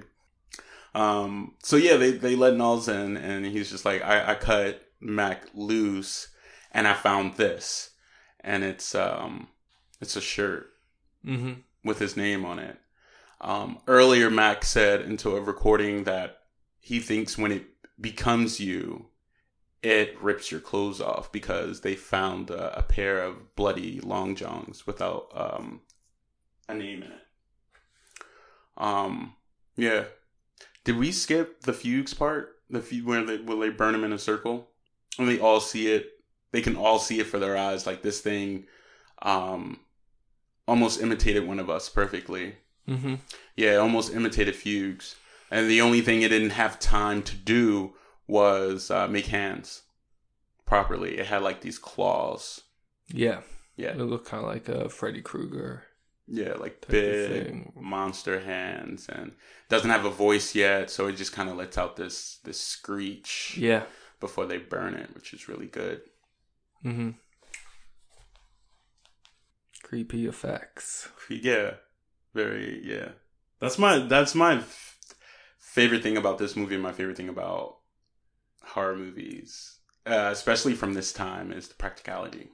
[0.94, 4.80] um so yeah they they let Nauls in and he's just like i i cut
[5.00, 6.28] mac loose
[6.72, 7.90] and i found this
[8.42, 9.48] and it's um
[10.00, 10.68] it's a shirt
[11.26, 11.54] Mm-hmm.
[11.84, 12.78] with his name on it
[13.42, 16.40] um earlier mac said into a recording that
[16.80, 17.66] he thinks when it
[18.00, 19.08] becomes you
[19.84, 25.28] it rips your clothes off because they found a, pair of bloody long johns without
[25.34, 25.82] um
[26.72, 27.22] a name in it.
[28.78, 29.36] Um,
[29.76, 30.06] yeah.
[30.84, 32.56] Did we skip the Fuchs part?
[32.70, 34.70] The fu- where they will they burn them in a circle,
[35.20, 36.08] and they all see it.
[36.52, 37.86] They can all see it for their eyes.
[37.86, 38.66] Like this thing,
[39.22, 39.82] um,
[40.68, 42.56] almost imitated one of us perfectly.
[42.88, 43.16] Mm-hmm.
[43.56, 45.16] Yeah, it almost imitated Fuchs,
[45.50, 47.94] and the only thing it didn't have time to do
[48.28, 49.84] was uh, make hands
[50.66, 51.18] properly.
[51.20, 52.62] It had like these claws.
[53.14, 53.42] Yeah.
[53.78, 55.84] Yeah, It looked kind of like a Freddy Krueger.
[56.28, 59.34] Yeah, like big monster hands, and
[59.70, 63.58] doesn't have a voice yet, so it just kind of lets out this this screech
[63.58, 63.84] Yeah.
[64.20, 66.02] before they burn it, which is really good.
[66.86, 67.12] Mm-hmm.
[69.84, 71.10] Creepy effects.
[71.30, 71.76] Yeah,
[72.34, 73.10] very yeah.
[73.60, 74.98] That's my that's my f-
[75.60, 76.76] favorite thing about this movie.
[76.76, 77.78] and My favorite thing about
[78.64, 82.50] horror movies, uh, especially from this time, is the practicality.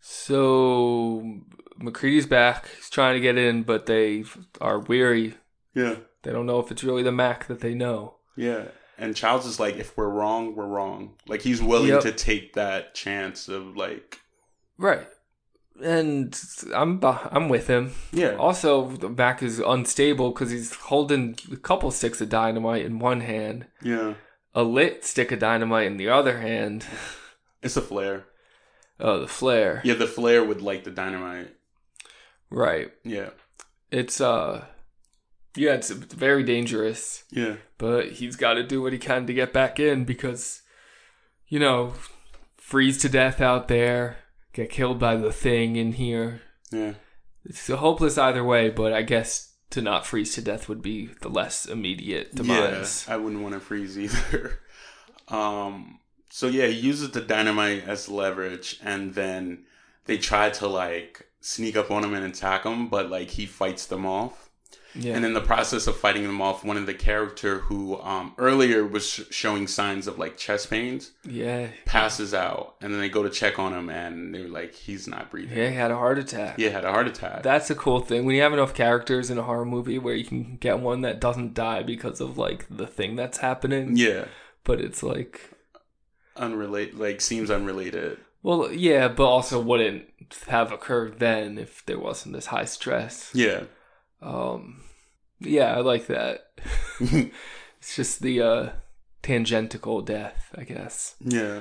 [0.00, 1.40] So
[1.80, 2.68] McCready's back.
[2.76, 4.24] He's trying to get in, but they
[4.60, 5.34] are weary.
[5.74, 8.16] Yeah, They don't know if it's really the Mac that they know.
[8.36, 8.68] yeah.
[8.98, 11.14] And Childs is like, if we're wrong, we're wrong.
[11.26, 12.02] Like he's willing Yep.
[12.02, 14.20] to take that chance of like,
[14.76, 15.06] Right.
[15.82, 16.38] And
[16.74, 17.92] I'm I'm with him.
[18.12, 22.98] yeah, Also, the Mac is unstable because he's holding a couple sticks of dynamite in
[22.98, 24.14] one hand, yeah.
[24.54, 26.84] a lit stick of dynamite in the other hand.
[27.62, 28.26] It's a flare.
[28.98, 29.80] Oh, the flare.
[29.84, 31.54] Yeah, the flare would light the dynamite.
[32.50, 32.90] Right.
[33.04, 33.30] Yeah,
[33.90, 34.64] It's uh,
[35.56, 37.24] yeah, it's very dangerous.
[37.30, 40.62] yeah, but he's got to do what he can to get back in because,
[41.48, 41.94] you know,
[42.56, 44.16] freeze to death out there,
[44.52, 46.42] get killed by the thing in here.
[46.70, 46.94] yeah.
[47.44, 51.28] It's hopeless either way, but I guess to not freeze to death would be the
[51.28, 53.06] less immediate demise.
[53.08, 54.60] Yeah, I wouldn't want to freeze either.
[55.28, 59.64] um, so yeah, he uses the dynamite as leverage, and then
[60.04, 63.86] they try to like sneak up on him and attack him, but like he fights
[63.86, 64.49] them off.
[64.94, 65.14] Yeah.
[65.14, 68.84] And in the process of fighting them off, one of the character who um, earlier
[68.84, 71.68] was sh- showing signs of like chest pains yeah.
[71.84, 75.30] passes out, and then they go to check on him, and they're like, he's not
[75.30, 75.56] breathing.
[75.56, 76.56] Yeah, he had a heart attack.
[76.56, 77.42] He had a heart attack.
[77.42, 80.24] That's a cool thing when you have enough characters in a horror movie where you
[80.24, 83.96] can get one that doesn't die because of like the thing that's happening.
[83.96, 84.24] yeah,
[84.64, 85.52] But it's like
[86.36, 86.96] unrelated.
[86.96, 88.18] Like seems unrelated.
[88.42, 90.06] Well, yeah, but also wouldn't
[90.48, 93.30] have occurred then if there wasn't this high stress.
[93.34, 93.64] Yeah.
[94.22, 94.82] Um,
[95.40, 96.40] yeah, I like that.
[97.00, 98.68] it's just the uh,
[99.22, 101.16] tangential death, I guess.
[101.20, 101.60] Yeah.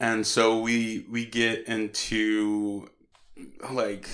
[0.00, 2.88] And so we we get into
[3.70, 4.08] like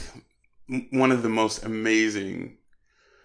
[0.91, 2.57] one of the most amazing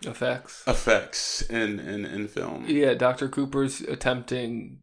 [0.03, 0.63] Effects.
[0.67, 2.65] effects in in, in film.
[2.67, 3.29] Yeah, Dr.
[3.29, 4.79] Copper's attempting,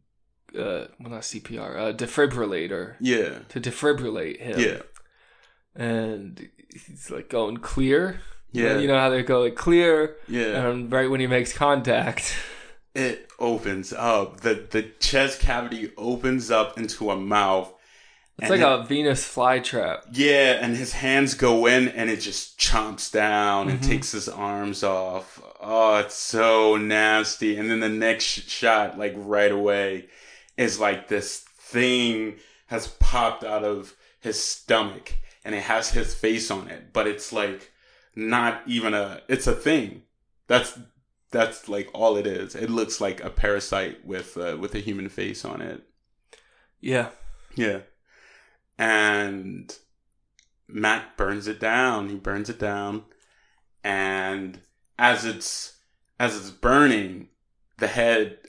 [0.55, 3.39] uh, well, not CPR, uh, defibrillator Yeah.
[3.49, 4.59] to defibrillate him.
[4.59, 4.81] Yeah.
[5.75, 8.21] And he's like going clear.
[8.51, 8.77] Yeah.
[8.79, 10.67] You know how they go like clear, Yeah.
[10.69, 12.35] and right when he makes contact.
[12.95, 14.39] It opens up.
[14.41, 17.71] The the chest cavity opens up into a mouth.
[18.39, 20.01] It's like it- a Venus flytrap.
[20.13, 23.87] Yeah, and his hands go in and it just chomps down and Mhm.
[23.87, 25.39] takes his arms off.
[25.59, 27.57] Oh, it's so nasty.
[27.57, 30.07] And then the next shot, like right away,
[30.55, 32.35] is like this thing
[32.67, 37.31] has popped out of his stomach and it has his face on it, but it's
[37.33, 37.71] like
[38.17, 40.01] not even a, it's a thing.
[40.47, 40.77] That's,
[41.31, 42.55] that's like all it is.
[42.55, 45.83] It looks like a parasite with, uh, with a human face on it.
[46.81, 47.09] Yeah.
[47.55, 47.81] Yeah.
[48.77, 49.75] And
[50.67, 52.09] Mac burns it down.
[52.09, 53.03] He burns it down.
[53.83, 54.59] And
[54.99, 55.77] as it's
[56.19, 57.29] as it's burning,
[57.77, 58.39] the head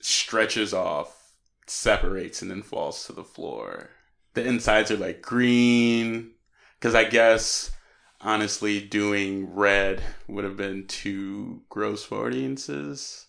[0.00, 1.34] stretches off,
[1.66, 3.90] separates, and then falls to the floor.
[4.34, 6.32] The insides are like green.
[6.80, 7.70] Cause I guess
[8.22, 13.26] honestly doing red would have been too gross for audiences.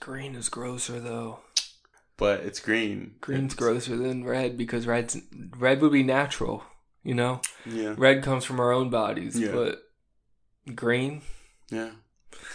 [0.00, 1.40] Green is grosser though.
[2.16, 3.16] But it's green.
[3.20, 5.16] Green's It's- grosser than red because red's
[5.56, 6.64] red would be natural,
[7.02, 7.40] you know.
[7.66, 7.94] Yeah.
[7.96, 9.52] Red comes from our own bodies, Yeah.
[9.52, 9.82] but
[10.74, 11.22] green.
[11.70, 11.92] Yeah.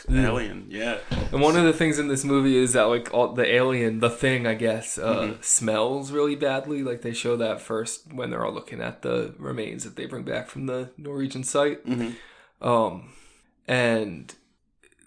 [0.08, 0.24] Mm.
[0.26, 1.00] Alien, yeah.
[1.32, 4.10] And one of the things in this movie is that like all, the alien, the
[4.10, 5.44] thing, I guess, uh, Mhm.
[5.44, 6.82] smells really badly.
[6.84, 10.24] Like they show that first when they're all looking at the remains that they bring
[10.24, 11.82] back from the Norwegian site.
[11.86, 12.12] hmm
[12.62, 13.10] Um,
[13.68, 14.34] and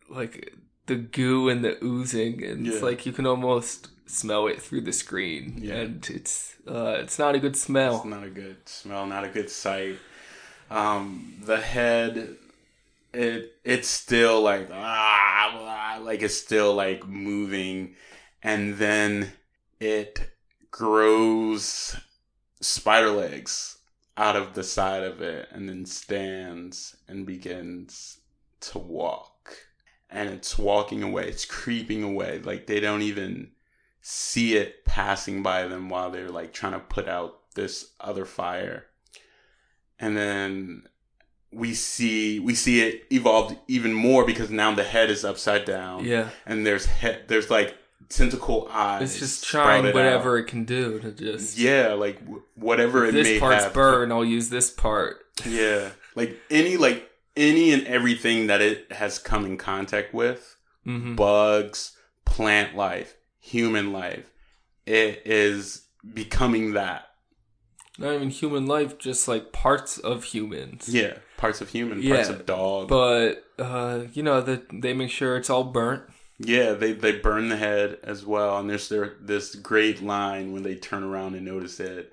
[0.08, 0.52] like
[0.86, 4.92] the goo and the oozing, and it's like you can almost smell it through the
[4.92, 5.76] screen, Yeah.
[5.76, 7.96] and it's uh, it's not a good smell.
[7.96, 9.96] It's not a good smell, not a good sight.
[10.70, 12.36] Um, the head,
[13.12, 17.94] it it's still like ah, like it's still like moving,
[18.42, 19.32] and then
[19.78, 20.30] it
[20.70, 21.96] grows
[22.60, 23.78] spider legs
[24.16, 28.18] out of the side of it, and then stands and begins
[28.60, 29.56] to walk,
[30.08, 31.28] and it's walking away.
[31.28, 32.40] It's creeping away.
[32.40, 33.52] Like they don't even
[34.02, 38.86] see it passing by them while they're like trying to put out this other fire
[40.00, 40.82] and then
[41.52, 46.04] we see we see it evolved even more because now the head is upside down
[46.04, 47.76] Yeah, and there's head there's like
[48.08, 50.44] tentacle eyes it's just trying whatever out.
[50.44, 54.10] it can do to just yeah like w- whatever it this part's have burn.
[54.12, 55.24] I'll use this part.
[55.46, 61.14] yeah like any like any and everything that it has come in contact with hmm
[61.14, 64.30] bugs plant life human life
[64.86, 67.06] it is becoming that
[67.98, 70.88] Not even human life, just like parts of humans.
[70.88, 72.88] Yeah, parts of human, parts Yeah, of dog.
[72.88, 76.02] But uh, you know that they make sure it's all burnt.
[76.38, 80.62] Yeah, they they burn the head as well, and there's there this great line when
[80.62, 82.12] they turn around and notice it,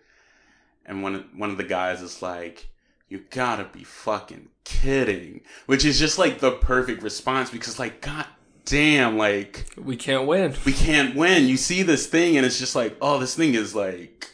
[0.85, 2.69] and one one of the guys is like,
[3.09, 8.25] "You gotta be fucking kidding," which is just like the perfect response because like, god
[8.65, 10.53] damn, like We can't win.
[10.65, 11.47] we can't win.
[11.47, 14.29] You see this thing, and it's just like, oh, this thing is like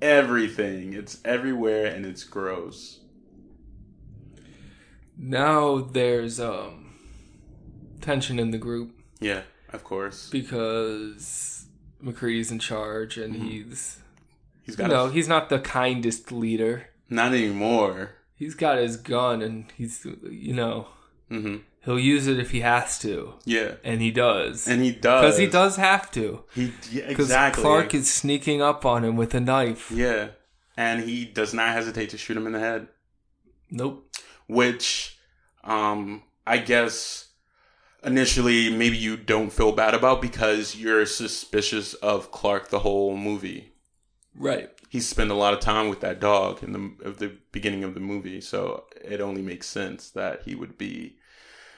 [0.00, 0.92] everything.
[0.92, 3.00] It's everywhere, and it's gross.
[5.16, 6.94] Now there's um
[8.00, 9.42] tension in the group Yeah,
[9.72, 10.28] of course.
[10.30, 11.66] because
[12.02, 13.46] McCready's in charge and Mm-hmm.
[13.46, 13.98] he's
[14.64, 16.88] He's you got know, a, he's not the kindest leader.
[17.08, 18.12] not anymore.
[18.36, 20.88] He's got his gun and he's you know,
[21.30, 21.56] mm-hmm.
[21.84, 23.34] he'll use it if he has to.
[23.44, 24.66] Yeah, And he does.
[24.68, 26.44] and he does Because he does have to.
[26.54, 27.62] He yeah, Because exactly.
[27.62, 29.90] Clark is sneaking up on him with a knife.
[29.90, 30.28] Yeah.
[30.76, 32.88] And he does not hesitate to shoot him in the head,
[33.70, 34.08] Nope.
[34.52, 35.18] Which
[35.64, 37.28] um I guess
[38.04, 43.72] initially maybe you don't feel bad about because you're suspicious of Clark the whole movie.
[44.34, 44.70] Right.
[44.88, 47.94] He spent a lot of time with that dog in the of the beginning of
[47.94, 51.16] the movie, so it only makes sense that he would be,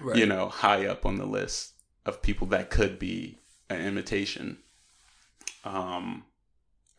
[0.01, 0.17] Right.
[0.17, 1.73] you know, high up on the list
[2.07, 4.59] of people that could be an imitation.
[5.65, 6.25] Um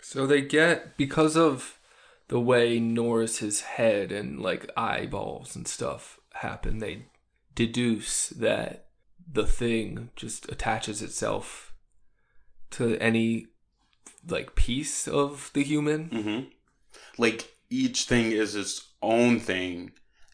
[0.02, 1.80] So they get because of
[2.28, 7.06] the way Norris's head and like eyeballs and stuff happen, they
[7.54, 8.88] deduce that
[9.32, 11.74] the thing just attaches itself
[12.72, 13.48] to any
[14.28, 16.10] like piece of the human.
[16.10, 16.40] hmm
[17.18, 19.92] Like each thing is its own thing,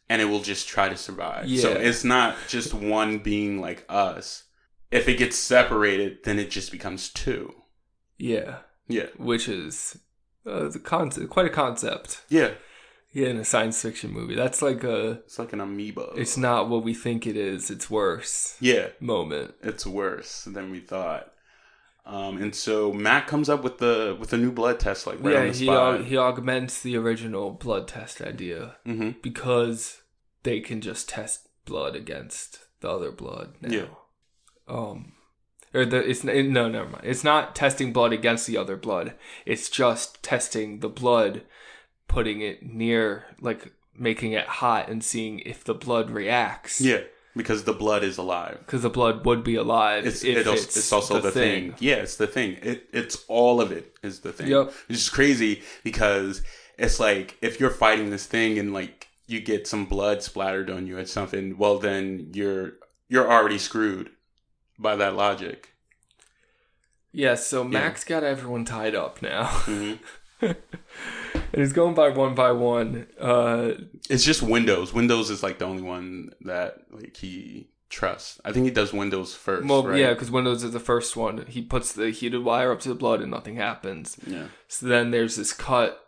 [0.10, 1.50] and it will just try to survive.
[1.50, 4.44] So it's not just one being like us.
[4.92, 7.54] If it gets separated, then it just becomes two.
[8.18, 9.98] Yeah, Yeah, which is
[10.46, 12.24] uh, the concept, quite a concept.
[12.30, 12.52] yeah.
[13.14, 15.20] Yeah, in a science fiction movie, that's like a.
[15.26, 16.14] It's like an amoeba.
[16.16, 17.70] It's not what we think it is.
[17.70, 18.56] It's worse.
[18.62, 19.54] yeah, Moment.
[19.62, 21.30] it's worse than we thought.
[22.06, 25.34] Um, and so Mac comes up with the with a new blood test, like right
[25.34, 26.00] yeah, on the he spot.
[26.00, 30.02] aug- he augments the original blood test idea hmm because
[30.44, 33.74] they can just test blood against the other blood now.
[33.76, 33.86] Yeah.
[34.70, 35.12] Um,
[35.74, 37.04] or the it's no, never mind.
[37.04, 39.14] It's not testing blood against the other blood.
[39.46, 41.44] It's just testing the blood,
[42.08, 46.82] putting it near, like making it hot and seeing if the blood reacts.
[46.82, 47.02] Yeah,
[47.36, 48.60] because the blood is alive.
[48.66, 51.76] because the blood would be alive It's if it als- it's, it's, also the, thing.
[51.80, 52.58] Yeah, it's the thing.
[52.62, 54.48] It it's all of it is the thing.
[54.48, 54.74] Yep.
[54.88, 56.42] Which is crazy because
[56.78, 60.88] it's like if you're fighting this thing and like you get some blood splattered on
[60.88, 62.74] you at something, well then you're
[63.08, 64.10] you're already screwed
[64.82, 65.70] by that logic.
[67.14, 69.46] Yeah, so Mac's got everyone tied up now.
[69.46, 69.94] hmm
[70.42, 70.56] and
[71.54, 73.06] he's going by one by one.
[73.20, 73.74] Uh,
[74.10, 74.94] It's just Windows.
[74.94, 78.40] Windows is like the only one that like he trusts.
[78.44, 79.68] I think he does Windows first.
[79.68, 80.00] well, right?
[80.00, 81.46] yeah, because Windows is the first one.
[81.48, 84.18] He puts the heated wire up to the blood and nothing happens.
[84.26, 84.46] Yeah.
[84.68, 86.00] So then there's this cut,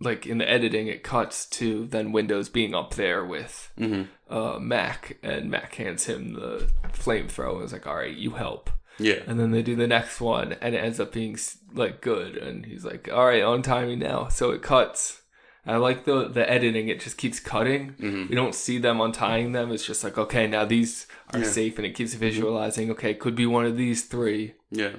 [0.00, 4.58] like in the editing, it cuts to then Windows being up there with hmm uh,
[4.60, 7.56] Mac, and Mac hands him the flamethrower.
[7.56, 9.20] and is like, "All right, you help." Yeah.
[9.26, 11.38] And then they do the next one, and it ends up being
[11.72, 12.36] like good.
[12.36, 15.22] And he's like, "All right, untie me now." So it cuts.
[15.68, 17.94] I like the the editing; it just keeps cutting.
[18.00, 18.28] Mhm.
[18.28, 19.70] We don't see them untying them.
[19.72, 21.44] It's just like, okay, now these are Yeah.
[21.46, 22.90] safe, and it keeps visualizing.
[22.92, 24.54] Okay, could be one of these three.
[24.70, 24.96] Yeah.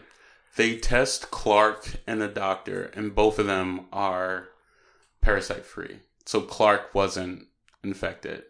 [0.55, 4.49] They test Clark and the doctor, and both of them are
[5.21, 5.99] parasite free.
[6.25, 7.47] So Clark wasn't
[7.83, 8.43] infected.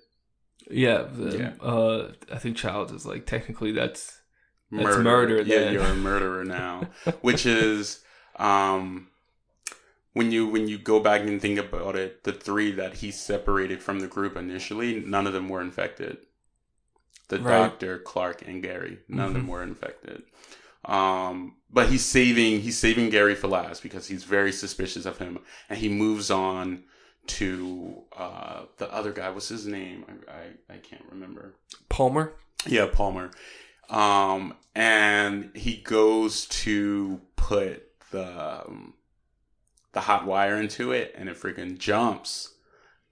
[0.69, 1.53] Yeah, the, Yeah.
[1.65, 4.19] Uh, I think Childs is like technically that's
[4.71, 5.73] That's murder, Yeah, then.
[5.73, 6.89] you're a murderer now.
[7.21, 8.01] Which is
[8.37, 9.07] um
[10.13, 13.81] when you when you go back and think about it, the three that he separated
[13.83, 16.17] from the group initially, none of them were infected.
[17.29, 17.69] The Right.
[17.69, 20.23] doctor, Clark, and Gary, none of them were infected.
[20.85, 25.39] Um, but he's saving he's saving Gary for last because he's very suspicious of him,
[25.69, 26.83] and he moves on
[27.27, 29.29] to uh, the other guy.
[29.29, 30.05] What's his name?
[30.07, 31.55] I, I I can't remember.
[31.89, 32.33] Palmer.
[32.65, 33.31] Yeah, Palmer.
[33.89, 38.93] Um, and he goes to put the um,
[39.93, 42.53] the hot wire into it, and it freaking jumps.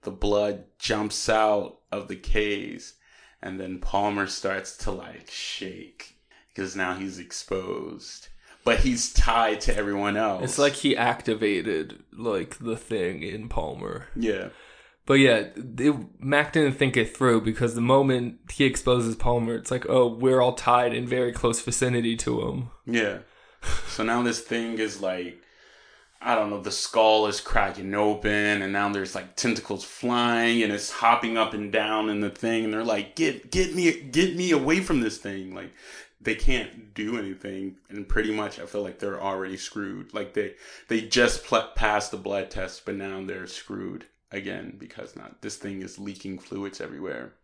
[0.02, 2.94] The blood jumps out of the case,
[3.42, 8.28] and then Palmer starts to like shake because now he's exposed.
[8.66, 10.42] But he's tied to everyone else.
[10.42, 14.08] It's like he activated like the thing in Palmer.
[14.16, 14.48] yeah,
[15.06, 19.70] But yeah, it, Mac didn't think it through because the moment he exposes Palmer, it's
[19.70, 22.70] like, oh, we're all tied in very close vicinity to him.
[22.84, 23.18] Yeah.
[23.86, 25.40] So now this thing is like,
[26.26, 30.72] I don't know, the skull is cracking open, and now there's like tentacles flying, and
[30.72, 34.34] it's hopping up and down in the thing, and they're like, get get me get
[34.34, 35.72] me away from this thing, like
[36.20, 40.12] they can't do anything, and pretty much I feel like they're already screwed.
[40.12, 40.54] Like they
[40.88, 45.54] they just pl- passed the blood test, but now they're screwed again because now this
[45.54, 47.34] thing is leaking fluids everywhere.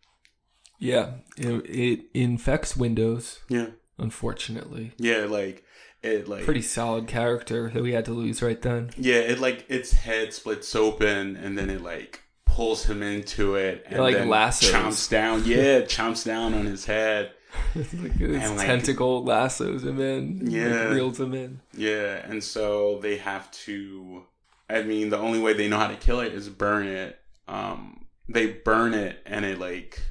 [0.77, 3.39] Yeah, it, it infects Windows.
[3.47, 3.67] Yeah,
[3.97, 5.63] Unfortunately, yeah, like
[6.03, 8.91] it like pretty solid character that we had to lose right then.
[8.97, 13.83] Yeah, it like its head splits open and then it like pulls him into it
[13.87, 14.69] and like then lassos.
[14.71, 15.43] chomps down.
[15.45, 17.31] Yeah, chomps down on his head.
[17.75, 17.85] like
[18.19, 20.89] its And, like- tentacle lassos him in, like, Yeah.
[20.89, 21.61] reels him in.
[21.75, 24.23] Yeah, and so they have to.
[24.69, 27.19] I mean, the only way they know how to kill it is burn it.
[27.47, 30.01] Um, they burn it and it like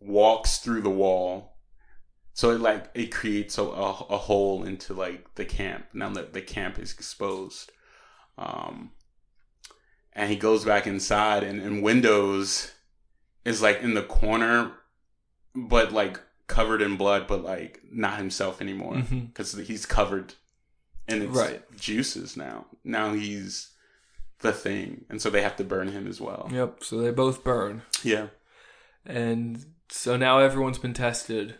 [0.00, 1.51] walks through the wall.
[2.34, 5.86] So it like it creates a, a, a hole into like the camp.
[5.92, 7.70] Now that the camp is exposed,
[8.38, 8.92] um,
[10.14, 12.72] and he goes back inside, and, and Windows
[13.44, 14.72] is like in the corner,
[15.54, 20.34] but like covered in blood, but like not himself anymore because he's covered
[21.08, 21.76] in its Right.
[21.76, 22.66] juices now.
[22.84, 23.70] Now he's
[24.40, 26.48] the thing, and so they have to burn him as well.
[26.50, 26.82] Yep.
[26.84, 28.28] So they both burn, Yeah,
[29.06, 31.56] and so now everyone's been tested,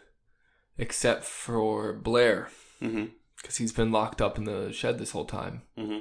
[0.79, 2.49] except for Blair,
[2.81, 5.63] because he's been locked up in the shed this whole time.
[5.77, 5.99] hmm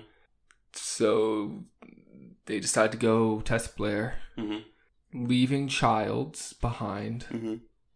[0.74, 1.63] So
[2.45, 4.57] they decide to go test Blair, hmm
[5.13, 7.24] leaving Childs behind.
[7.24, 7.55] hmm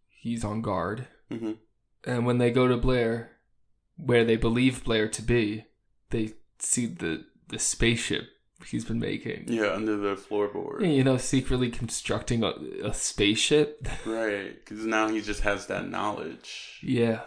[0.10, 1.08] He's on guard.
[1.30, 1.54] hmm
[2.04, 3.38] And when they go to Blair,
[3.98, 5.66] where they believe Blair to be,
[6.10, 8.28] they see the the spaceship
[8.66, 9.46] he's been making.
[9.48, 10.82] yeah, under the floorboard.
[10.96, 12.54] You know, secretly constructing a,
[12.84, 13.88] a spaceship.
[14.06, 16.80] Right, because now he just has that knowledge.
[16.84, 17.20] yeah, Yeah.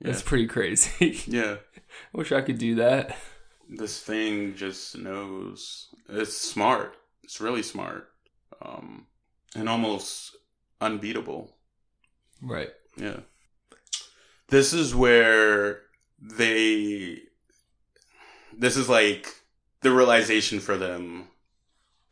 [0.00, 1.20] that's pretty crazy.
[1.26, 3.16] Yeah, I Wish I could do that.
[3.68, 5.88] this thing just knows.
[6.08, 6.94] It's smart.
[7.22, 8.08] It's really smart,
[8.62, 9.06] um,
[9.54, 10.34] and almost
[10.80, 11.54] unbeatable.
[12.40, 12.70] Right.
[12.96, 13.20] Yeah.
[14.48, 15.82] This is where
[16.20, 17.18] they.
[18.56, 19.26] This is like
[19.82, 21.28] the realization for them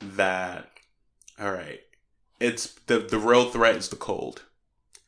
[0.00, 0.70] that,
[1.38, 1.80] all right,
[2.40, 4.42] it's the the real threat is the cold,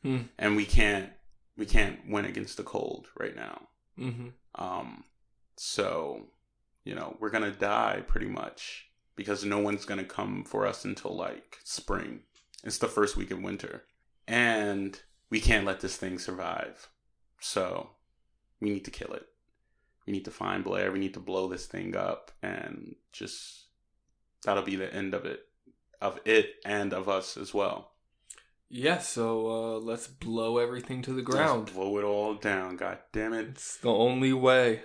[0.01, 0.23] Hmm.
[0.37, 1.11] and we can't
[1.57, 3.67] we can't win against the cold right now.
[3.97, 4.29] Mm-hmm.
[4.55, 5.03] Um,
[5.57, 6.27] so,
[6.85, 11.15] you know, we're gonna die pretty much because no one's gonna come for us until
[11.15, 12.21] like spring.
[12.63, 13.83] It's the first week of winter,
[14.27, 14.99] and
[15.29, 16.89] we can't let this thing survive.
[17.41, 17.91] So,
[18.59, 19.27] we need to kill it.
[20.09, 20.91] We need to find Blair.
[20.91, 23.65] We need to blow this thing up, and just
[24.43, 25.41] that'll be the end of it,
[26.01, 27.91] of it, and of us as well.
[28.69, 28.97] Yeah.
[28.97, 31.67] So uh, let's blow everything to the ground.
[31.67, 32.75] Just blow it all down.
[32.75, 33.49] God damn it!
[33.49, 34.81] It's the only way.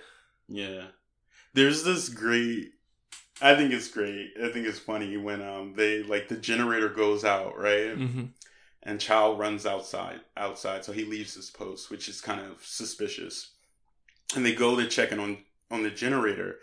[0.47, 0.89] Yeah.
[1.55, 2.73] There's this great
[3.41, 4.33] I think it's great.
[4.41, 7.97] I think it's funny when um they like the generator goes out, right?
[7.97, 8.25] Mm-hmm.
[8.83, 13.54] And Chow runs outside outside, so he leaves his post, which is kind of suspicious.
[14.35, 15.37] And they go to check in on
[15.71, 16.59] on the generator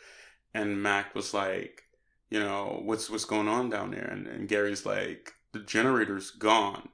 [0.54, 1.82] and Mac was like,
[2.30, 4.08] you know, what's what's going on down there?
[4.10, 6.88] And, and Gary's like, the generator's gone.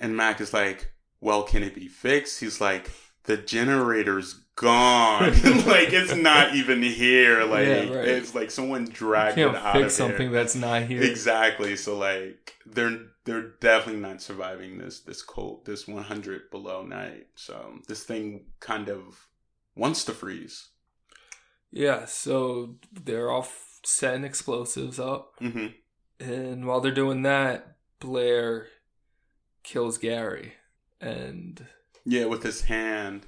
[0.00, 2.40] And Mac is like, well, can it be fixed?
[2.40, 2.90] He's like,
[3.24, 5.32] the generator's gone.
[5.66, 7.44] like it's not even here.
[7.44, 8.08] Like Yeah, right.
[8.08, 10.40] it's like someone dragged it out fix of something there.
[10.40, 11.02] that's not here.
[11.02, 11.76] Exactly.
[11.76, 17.26] So like they're they're definitely not surviving this this cold this 100 below night.
[17.36, 19.27] So this thing kind of
[19.78, 20.68] wants to freeze.
[21.70, 22.04] Yeah.
[22.06, 25.32] So they're off setting explosives up.
[25.38, 25.68] hmm
[26.20, 28.66] And while they're doing that, Blair
[29.62, 30.54] kills Gary.
[31.00, 31.64] And
[32.04, 33.26] Yeah, with his hand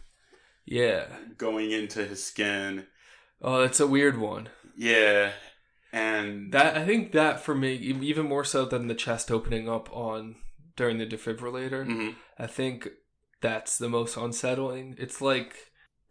[0.65, 1.07] yeah.
[1.39, 2.87] going into his skin.
[3.43, 4.49] Oh, that's a weird one.
[4.77, 5.33] Yeah,
[5.93, 9.91] and That I think that for me, even more so than the chest opening up
[9.95, 10.37] on
[10.77, 12.15] during the defibrillator, Mhm.
[12.39, 12.89] I think
[13.41, 14.95] that's the most unsettling.
[14.99, 15.70] It's like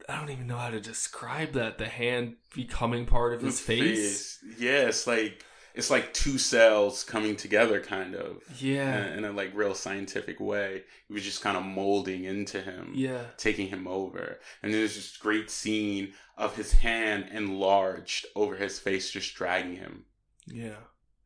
[0.09, 1.77] I don't even know how to describe that.
[1.77, 4.39] The hand becoming part of his The face.
[4.57, 5.43] Yeah, it's like
[5.75, 8.41] it's like two cells coming together, kind of.
[8.59, 9.05] Yeah.
[9.13, 10.83] in, in a like real scientific way.
[11.09, 13.25] it was just kind of molding into him, Yeah.
[13.37, 14.39] taking him over.
[14.63, 20.05] And there's this great scene of his hand enlarged over his face, just dragging him.
[20.47, 20.77] Yeah.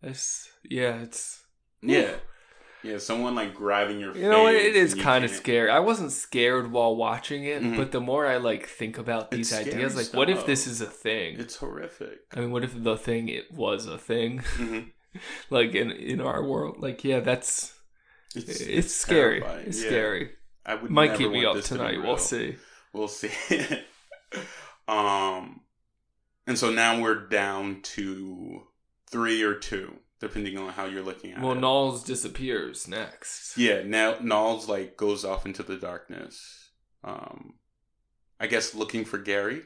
[0.01, 1.43] It's yeah, it's
[1.81, 2.15] Yeah,
[2.83, 2.97] yeah.
[2.97, 4.15] Someone like grabbing your.
[4.15, 5.69] You know, it is kind of scary.
[5.69, 7.77] I wasn't scared while watching it, Mhm.
[7.77, 10.81] but the more I like think about these It's ideas, like, what if this is
[10.81, 11.39] a thing?
[11.39, 12.19] It's horrific.
[12.35, 14.91] I mean, what if the thing it was a thing, Mhm.
[15.49, 16.81] like in in our world?
[16.81, 17.73] Like, yeah, that's
[18.35, 19.39] It's, it's, scary.
[19.41, 19.67] terrifying.
[19.67, 19.89] It's Yeah.
[19.89, 20.31] scary.
[20.65, 22.01] I would Might never keep me up this to tonight.
[22.01, 22.55] We'll see.
[22.93, 23.31] We'll see.
[24.87, 25.61] um,
[26.47, 28.63] and so now we're down to
[29.09, 31.43] three or two, depending on how you're looking at it.
[31.43, 31.59] Well, it.
[31.59, 33.55] Nauls disappears next.
[33.57, 36.69] Yeah, now Nauls like goes off into the darkness.
[37.03, 37.53] um,
[38.39, 39.61] I guess looking for Gary.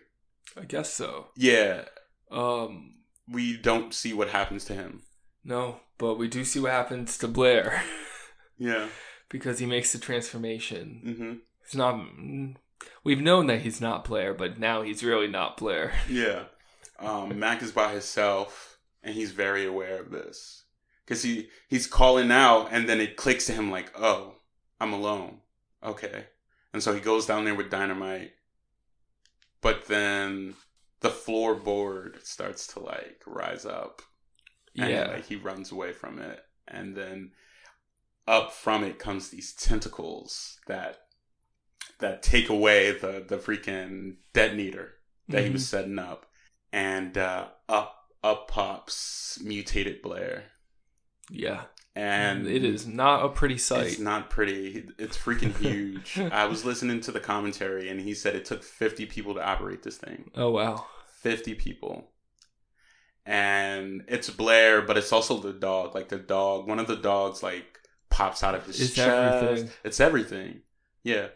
[0.59, 1.27] I guess so.
[1.35, 1.85] Yeah,
[2.31, 2.95] Um,
[3.31, 5.03] we don't see what happens to him.
[5.43, 7.81] no, but we do see what happens to Blair
[8.57, 8.87] Yeah.
[9.29, 11.01] because he makes the transformation.
[11.17, 11.33] hmm
[11.65, 11.99] He's not.
[13.03, 15.93] We've known that he's not Blair, but now he's really not Blair.
[16.09, 16.43] Yeah.
[16.99, 18.76] Um, Mac is by himself,
[19.07, 20.65] and he's very aware of this.
[21.05, 24.35] Because he he's calling out, and then it clicks to him like, "Oh,
[24.81, 25.39] I'm alone."
[25.81, 26.25] Okay,
[26.73, 28.33] and so he goes down there with dynamite,
[29.61, 30.55] but then
[30.99, 34.01] the floorboard starts to like rise up,
[34.77, 35.07] and Yeah.
[35.07, 37.31] like he runs away from it, and then
[38.27, 41.07] up from it comes these tentacles that
[41.99, 44.95] that take away the the freaking detonator
[45.29, 46.25] that he was setting up,
[46.73, 50.45] and uh, up up pops mutated Blair,
[51.30, 51.63] Yeah.
[51.95, 53.88] and it is not a pretty sight.
[53.88, 54.88] It's not pretty.
[54.99, 56.20] It's freaking huge.
[56.20, 59.84] I was listening to the commentary, and he said it took fifty people to operate
[59.84, 60.32] this thing.
[60.36, 60.86] oh wow.
[61.22, 62.11] 50 people.
[63.26, 65.93] And it's Blair, but it's also the dog.
[65.95, 67.65] Like the dog, one of the dogs like
[68.09, 69.09] pops out of his It's chest.
[69.43, 69.70] everything.
[69.84, 70.61] It's everything.
[71.03, 71.28] Yeah.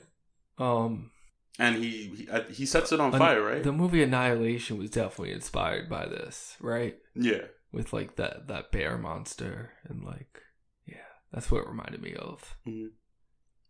[0.58, 1.12] Um,
[1.60, 3.64] And he he, he sets it on an- fire, right?
[3.64, 6.98] The movie Annihilation was definitely inspired by this, right?
[7.16, 7.46] yeah.
[7.74, 10.42] With like that that bear monster and like,
[10.86, 12.56] yeah, that's what it reminded me of.
[12.68, 12.90] Mhm.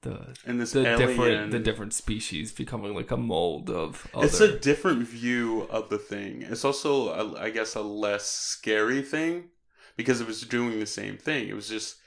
[0.01, 4.25] The And this the alien, different the different species becoming like a mold of other.
[4.25, 6.41] It's a different view of the thing.
[6.41, 9.49] It's also, a, I guess, a less scary thing
[9.95, 11.47] because it was doing the same thing.
[11.49, 11.97] It was just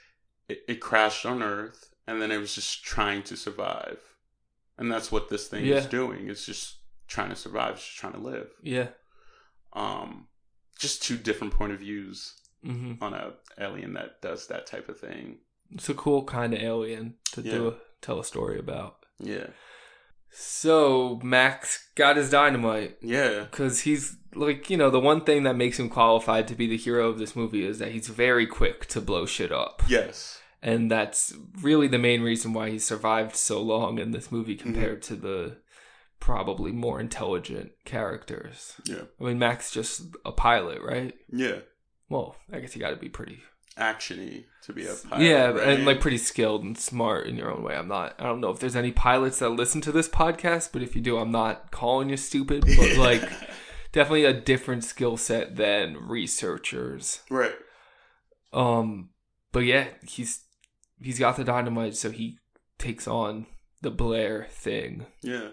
[0.49, 3.99] it, it crashed on Earth, and then it was just trying to survive,
[4.77, 6.29] and that's what this thing is doing.
[6.29, 8.49] It's just trying to survive, it's just trying to live.
[8.61, 8.87] yeah.
[9.73, 10.27] Um,
[10.79, 14.99] just two different point of views hmm on a alien that does that type of
[14.99, 15.37] thing.
[15.71, 19.05] It's a cool kind of alien to do a, tell a story about.
[19.19, 19.47] Yeah,
[20.31, 25.55] So Mac's got his dynamite yeah, because he's like you know the one thing that
[25.55, 28.85] makes him qualified to be the hero of this movie is that he's very quick
[28.87, 29.83] to blow shit up.
[29.87, 34.55] yes, and that's really the main reason why he survived so long in this movie
[34.55, 35.57] compared to the
[36.19, 38.73] probably more intelligent characters.
[38.83, 41.13] yeah, I mean, Mac's just a pilot, right?
[41.31, 41.59] yeah.
[42.09, 43.39] Well, I guess you got to be pretty,
[43.77, 45.67] Actiony to be a pilot, yeah, right?
[45.67, 47.75] and like pretty skilled and smart in your own way.
[47.75, 48.15] I'm not.
[48.17, 51.01] I don't know if there's any pilots that listen to this podcast, but if you
[51.01, 53.21] do, I'm not calling you stupid, but like
[53.91, 57.21] definitely a different skill set than researchers.
[57.29, 57.53] right.
[58.53, 59.09] Um,
[59.51, 60.44] but yeah, he's
[61.01, 62.37] he's got the dynamite, so he
[62.77, 63.45] takes on
[63.81, 65.49] the Blair thing, Yeah.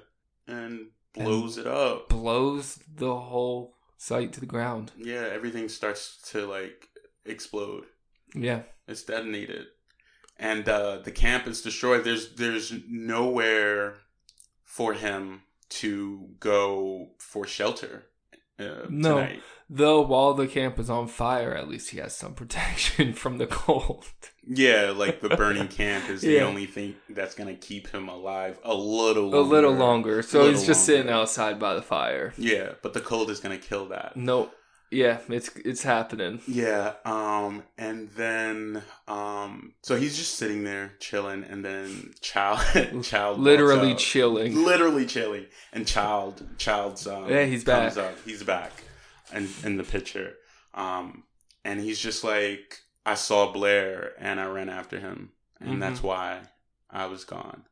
[0.47, 2.09] And blows it up.
[2.09, 4.93] blows the whole site to the ground.
[4.97, 6.89] Yeah, everything starts to like
[7.25, 7.85] explode.
[8.35, 9.67] Yeah, It's detonated.
[10.39, 12.05] And uh the camp is destroyed.
[12.05, 13.99] There's there's nowhere
[14.65, 18.07] for him to go for shelter
[18.63, 19.17] uh, No.
[19.17, 19.43] tonight.
[19.71, 23.47] though while the camp is on fire, at least he has some protection from the
[23.47, 24.05] cold.
[24.47, 28.75] Yeah, like the burning camp is the only thing that's gonna keep him alive a
[28.75, 29.55] little A longer.
[29.55, 32.33] little longer, so A he's little just sitting outside by the fire.
[32.37, 34.17] Yeah, but the cold is gonna kill that.
[34.17, 34.53] Nope.
[34.93, 36.41] Yeah, it's it's happening.
[36.47, 43.41] Yeah, um, and then um, so he's just sitting there chilling, and then child, child,
[43.41, 44.55] Literally chilling.
[44.65, 48.05] literally chilling, and child, Childs um, Yeah, he's comes back.
[48.05, 48.15] Up.
[48.27, 48.73] He's back,
[49.33, 50.35] and in the picture,
[50.75, 51.25] um,
[51.65, 55.81] and he's just like, I saw Blair, and I ran after him, and Mhm.
[55.81, 56.41] that's why
[56.91, 57.65] I was gone.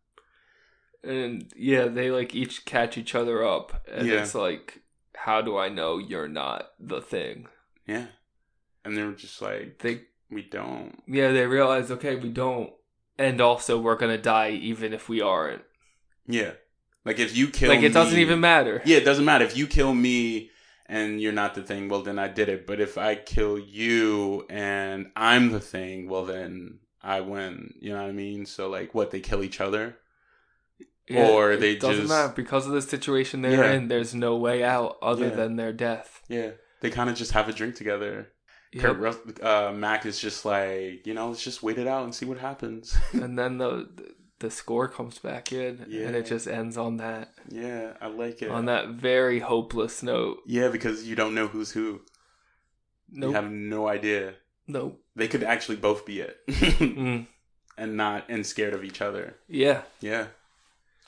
[1.03, 4.23] And yeah, they like each catch each other up, and Yeah.
[4.23, 4.81] it's like,
[5.25, 7.47] how do I know you're not the thing?
[7.87, 8.07] Yeah,
[8.85, 11.03] and they were just like, They we don't.
[11.07, 12.73] yeah, they realize okay, we don't,
[13.19, 15.63] and also we're gonna die even if we aren't.
[16.27, 16.53] Yeah,
[17.05, 18.83] like if you kill, like it doesn't me- even matter.
[18.85, 20.51] Yeah, it doesn't matter if you kill me
[20.87, 21.89] and you're not the thing.
[21.89, 22.67] Well, then I did it.
[22.67, 27.75] But if I kill you and I'm the thing, well, then I win.
[27.81, 28.45] You know what I mean?
[28.47, 29.97] So like, what they kill each other?
[31.17, 33.73] Or it they doesn't just- matter because of the situation they're Yeah.
[33.73, 33.89] in.
[33.89, 35.35] There's no way out other Yeah.
[35.35, 36.23] than their death.
[36.29, 36.51] Yeah,
[36.81, 38.29] they kind of just have a drink together.
[38.73, 38.83] Yep.
[38.83, 42.25] Kurt uh, Mac is just like, you know, let's just wait it out and see
[42.25, 42.97] what happens.
[43.13, 43.89] and then the
[44.39, 46.09] the score comes back in, and Yeah.
[46.11, 48.51] it just ends on that yeah, I like it.
[48.51, 50.39] on that very hopeless note.
[50.47, 52.01] Yeah, because you don't know who's who.
[53.13, 53.31] Nope.
[53.31, 54.35] You have no idea.
[54.69, 55.03] nope.
[55.17, 57.27] They could actually both be it, Mm.
[57.77, 59.35] and not and scared of each other.
[59.49, 60.29] Yeah, Yeah.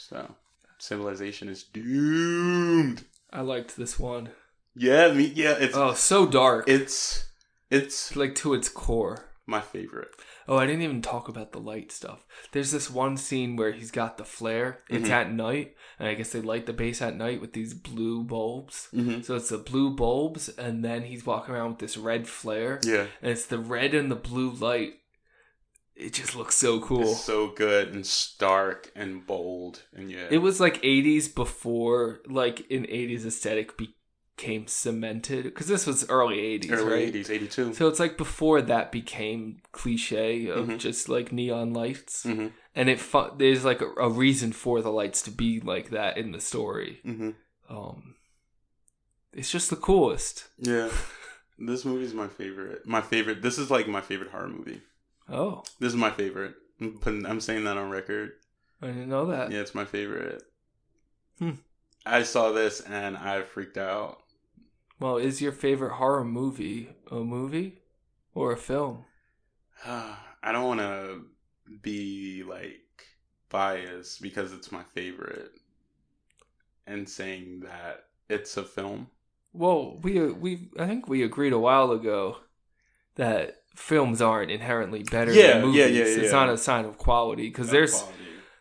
[0.08, 0.34] So
[0.78, 3.04] civilization is doomed.
[3.32, 4.30] I liked this one.
[4.74, 5.24] Yeah, me.
[5.34, 6.68] Yeah, it's Oh, so dark.
[6.68, 7.28] it's
[7.70, 9.28] it's like to its core.
[9.44, 10.08] my favorite.
[10.46, 12.24] Oh, I didn't even talk about the light stuff.
[12.52, 14.82] There's this one scene where he's got the flare.
[14.88, 15.10] It's Mhm.
[15.10, 18.88] at night, and I guess they light the base at night with these blue bulbs.
[18.94, 19.22] Mm-hmm.
[19.22, 23.06] So it's the blue bulbs, and then he's walking around with this red flare, Yeah,
[23.20, 24.94] and it's the red and the blue light.
[25.94, 27.02] It just looks so cool.
[27.02, 30.26] it's so good and stark and bold and yeah.
[30.30, 35.44] It was like 80s before, like an 80s aesthetic became cemented.
[35.44, 37.02] Because this was early 80s, early right?
[37.02, 37.74] eighties, eighty two.
[37.74, 40.78] So it's like before that became cliche of Mhm.
[40.78, 42.24] just like neon lights.
[42.24, 42.48] Mm-hmm.
[42.74, 46.16] And it fu- there's like a, a reason for the lights to be like that
[46.16, 47.00] in the story.
[47.06, 47.30] Mm-hmm.
[47.68, 48.14] Um,
[49.32, 50.48] it's just the coolest.
[50.58, 50.88] Yeah,
[51.58, 52.86] this movie's my favorite.
[52.86, 53.42] My favorite.
[53.42, 54.80] This is like my favorite horror movie.
[55.32, 56.54] Oh, This is my favorite.
[56.80, 58.32] I'm, putting, I'm saying that on record.
[58.82, 59.50] I didn't know that.
[59.50, 60.42] Yeah, it's my favorite.
[61.38, 61.52] Hmm.
[62.04, 64.18] I saw this and I freaked out.
[65.00, 67.78] Well, is your favorite horror movie a movie
[68.34, 69.04] or a film?
[69.86, 71.22] I don't want to
[71.80, 72.80] be like
[73.48, 75.52] biased because it's my favorite
[76.86, 79.08] and saying that it's a film.
[79.52, 82.38] Well, we we I think we agreed a while ago
[83.14, 85.96] that films aren't inherently better Yeah, than yeah, movies.
[85.96, 86.38] yeah, It's yeah.
[86.38, 88.18] not a sign of quality because there's Quality.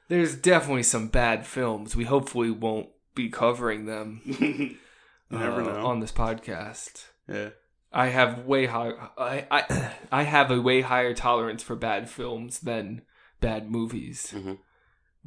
[0.07, 1.95] there's definitely some bad films.
[1.95, 4.21] We hopefully won't be covering them
[5.29, 5.85] never uh, know.
[5.85, 7.05] on this podcast.
[7.27, 7.49] yeah.
[7.93, 12.59] I have way high I, I I have a way higher tolerance for bad films
[12.61, 13.01] than
[13.41, 14.33] bad movies.
[14.33, 14.59] Mhm.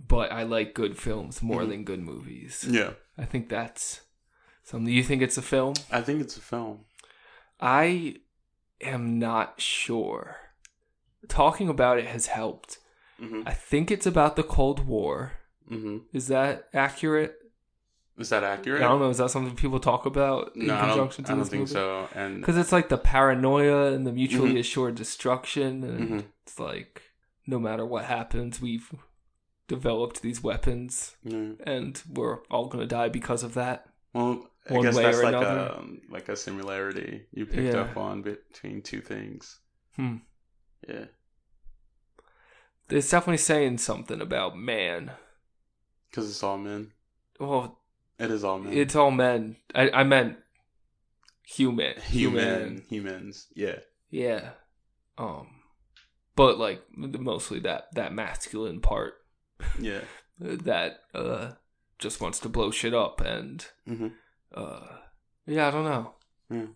[0.09, 1.69] But I like good films more Mhm.
[1.69, 2.65] than good movies.
[2.69, 2.95] Yeah.
[3.19, 4.01] I think that's
[4.63, 4.93] something.
[4.93, 5.75] You think it's a film?
[5.93, 6.87] I think it's a film.
[7.61, 8.17] I
[8.85, 10.37] am not sure.
[11.29, 12.79] Talking about it has helped.
[13.19, 15.33] hmm I think it's about the Cold War.
[15.69, 17.37] hmm Is that accurate?
[18.19, 18.83] Is that accurate?
[18.83, 19.11] I don't know.
[19.11, 21.61] Is that something people talk about in No, I don't, conjunction I don't this think
[21.63, 21.73] movie?
[21.73, 22.09] so.
[22.15, 24.61] And Because it's like the paranoia and the mutually Mhm.
[24.61, 26.25] assured destruction, and Mhm.
[26.45, 27.03] it's like
[27.47, 28.95] no matter what happens, we've
[29.67, 33.87] developed these weapons, and we're all gonna die because of that.
[34.13, 35.47] Well, I guess that's like another.
[35.79, 37.83] a like a similarity you picked Yeah.
[37.83, 39.59] up on between two things.
[39.97, 40.17] Hmm.
[40.89, 41.07] Yeah,
[42.91, 45.13] It's definitely saying something about man.
[46.11, 46.93] because it's all men.
[47.41, 47.79] Well,
[48.19, 48.73] It is all men.
[48.73, 49.57] it's all men.
[49.75, 50.37] I, I meant
[51.43, 52.01] human.
[52.03, 53.49] human humans.
[53.55, 54.51] Yeah, Yeah.
[55.19, 55.49] Um
[56.37, 59.15] but like mostly that that masculine part
[59.81, 60.01] yeah.
[60.39, 61.53] that uh
[61.99, 64.09] just wants to blow shit up and hmm
[64.55, 64.87] uh
[65.47, 66.13] yeah, I don't know.
[66.51, 66.67] Yeah.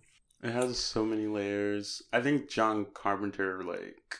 [0.43, 2.03] It has so many layers.
[2.13, 4.19] I think John Carpenter like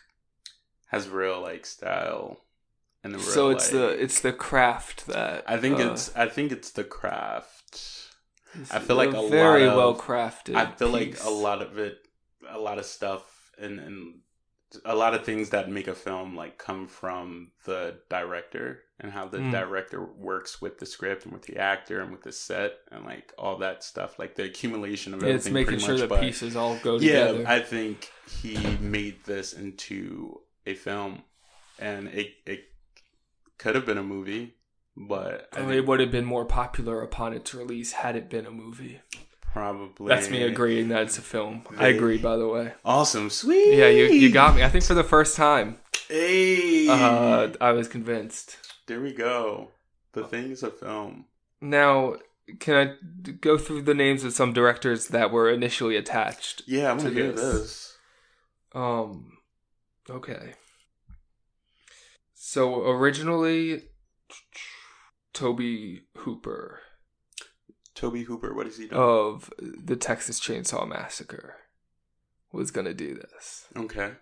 [0.89, 2.39] has real like style
[3.05, 6.29] and the real, so it's the it's the craft that I think uh, it's I
[6.29, 8.07] think it's the craft.
[8.73, 10.57] I feel like a very lot of- well crafted.
[10.57, 11.99] I feel like a lot of it,
[12.49, 14.21] a lot of stuff, and and
[14.85, 19.27] a lot of things that make a film like come from the director and how
[19.29, 19.51] the Mm.
[19.53, 23.33] director works with the script and with the actor and with the set and like
[23.39, 25.53] all that stuff, like the accumulation of It's everything.
[25.55, 27.45] making pretty sure much, the but pieces all go yeah, together.
[27.49, 28.11] I think
[28.43, 31.23] he made this into a film,
[31.79, 32.65] and it it
[33.59, 34.55] could have been a movie,
[34.97, 38.17] but I I mean, think it would have been more popular upon its release had
[38.17, 39.01] it been a movie.
[39.59, 41.63] Probably That's me agreeing that it's a film.
[41.79, 42.75] I agree, by the way.
[42.85, 43.75] Awesome, sweet.
[43.77, 44.63] Yeah, you you got me.
[44.63, 45.79] I think for the first time,
[46.09, 48.57] Hey, uh, I was convinced.
[48.87, 49.73] there we go.
[50.13, 51.25] The thing is a film.
[51.61, 52.19] Now,
[52.61, 56.63] can I go through the names of some directors that were initially attached?
[56.69, 57.43] Yeah, I'm To gonna hear this.
[57.53, 57.97] this.
[58.77, 59.39] Um,
[60.09, 60.53] okay.
[62.35, 63.83] So originally,
[65.33, 66.81] Tobe Hooper
[67.99, 69.01] Tobe Hooper, what is he doing?
[69.01, 71.57] of the Texas Chainsaw Massacre
[72.53, 73.67] was gonna do this.
[73.77, 74.13] Okay.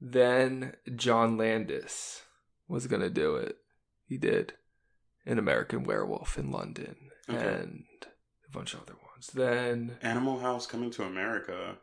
[0.00, 2.22] Then John Landis
[2.68, 3.58] was gonna do it.
[4.08, 4.54] He did
[5.26, 6.96] an American Werewolf in London
[7.28, 7.38] Okay.
[7.46, 9.28] and a bunch of other ones.
[9.34, 11.76] Then Animal House coming to America.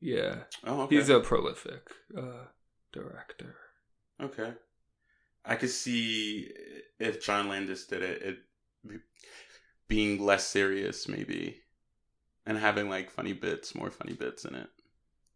[0.00, 0.96] yeah, Oh, okay.
[0.96, 2.46] he's a prolific uh,
[2.92, 3.56] director.
[4.20, 4.52] okay.
[5.44, 6.50] I could see
[7.00, 8.38] if John Landis did it, it
[9.92, 11.58] being less serious, maybe,
[12.46, 14.68] and having like funny bits, more funny bits in it.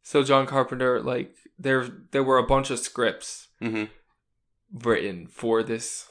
[0.02, 3.84] So John Carpenter, like there, there were a bunch of scripts Mm-hmm.
[4.88, 6.08] written for this,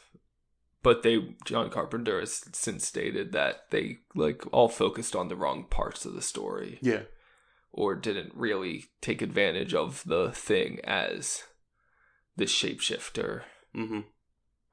[0.84, 1.16] but they
[1.46, 6.14] John Carpenter has since stated that they like all focused on the wrong parts of
[6.14, 6.78] the story.
[6.82, 7.04] Yeah.
[7.72, 11.44] or didn't really take advantage of the thing as
[12.38, 13.42] the shapeshifter.
[13.76, 14.02] Mm-hmm.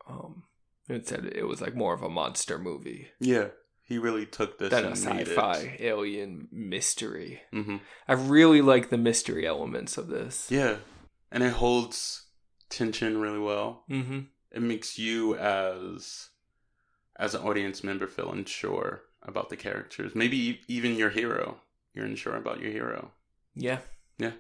[0.08, 0.44] Um,
[0.88, 3.48] instead, it was like more of a monster movie Yeah.
[3.84, 7.42] He really took this than a and sci-fi alien mystery.
[7.52, 7.76] Mm-hmm.
[8.08, 10.50] I really like the mystery elements of this.
[10.50, 10.76] Yeah.
[11.30, 12.26] and it holds
[12.70, 13.84] tension really well.
[13.90, 14.20] Mm-hmm.
[14.52, 16.28] It makes you as
[17.18, 20.14] as an audience member feel unsure about the characters.
[20.14, 21.60] Maybe even your hero.
[21.94, 23.10] You're unsure about your hero.
[23.54, 23.78] Yeah.
[24.18, 24.32] Yeah.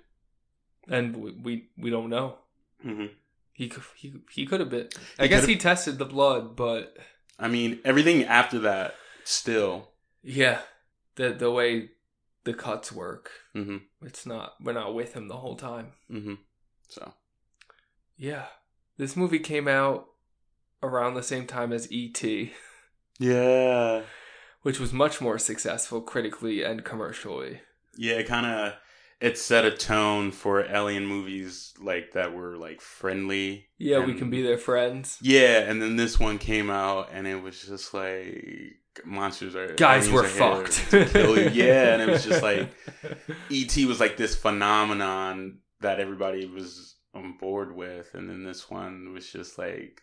[0.88, 2.36] And we we, we don't know.
[2.82, 3.06] hmm
[3.52, 4.88] He could he, he could have been.
[5.18, 6.96] I He guess he tested the blood, but
[7.38, 8.94] I mean, everything after that
[9.24, 9.90] still.
[10.22, 10.60] yeah,
[11.16, 11.90] the the way
[12.44, 14.54] the cuts work, hmm it's not.
[14.62, 15.92] We're not with him the whole time.
[16.08, 16.34] hmm
[16.88, 17.12] So
[18.16, 18.46] Yeah,
[18.96, 20.06] this movie came out
[20.82, 22.52] around the same time as E.T.,
[23.18, 24.02] yeah,
[24.62, 27.60] which was much more successful critically and commercially.
[27.96, 28.14] yeah.
[28.14, 28.74] It kind of
[29.20, 33.66] it set a tone for alien movies like that were like friendly.
[33.78, 35.18] Yeah, we can be their friends.
[35.22, 40.10] Yeah, and then this one came out, and it was just like monsters are Guys,
[40.10, 40.90] we're fucked.
[40.90, 41.50] to kill you.
[41.50, 42.68] Yeah, and it was just like
[43.50, 49.12] ET was like this phenomenon that everybody was on board with, and then this one
[49.12, 50.02] was just like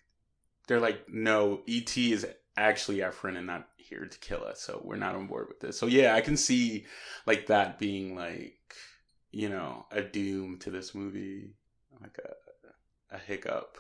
[0.68, 4.82] they're like, no, ET is actually our friend and not here to kill us, so
[4.84, 5.78] we're not on board with this.
[5.78, 6.86] So yeah, I can see
[7.26, 8.56] like that being like
[9.32, 11.52] you know a doom to this movie,
[12.02, 13.78] like a a hiccup.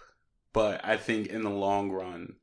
[0.53, 2.35] But I think in the long run,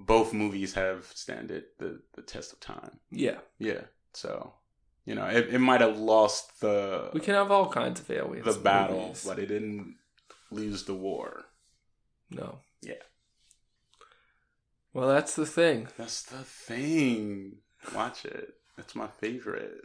[0.00, 2.98] both movies have standed the the test of time.
[3.10, 3.82] yeah, Yeah.
[4.12, 4.54] So,
[5.04, 8.44] you know, it, it might have lost the we can have all kinds of aliens.
[8.44, 9.24] the battle, movies.
[9.24, 9.96] but it didn't
[10.50, 11.44] lose the war.
[12.30, 12.58] no.
[12.82, 12.94] Yeah.
[14.94, 15.88] Well, that's the thing.
[15.96, 17.58] That's the thing.
[17.94, 18.54] Watch it.
[18.78, 19.82] It's my favorite.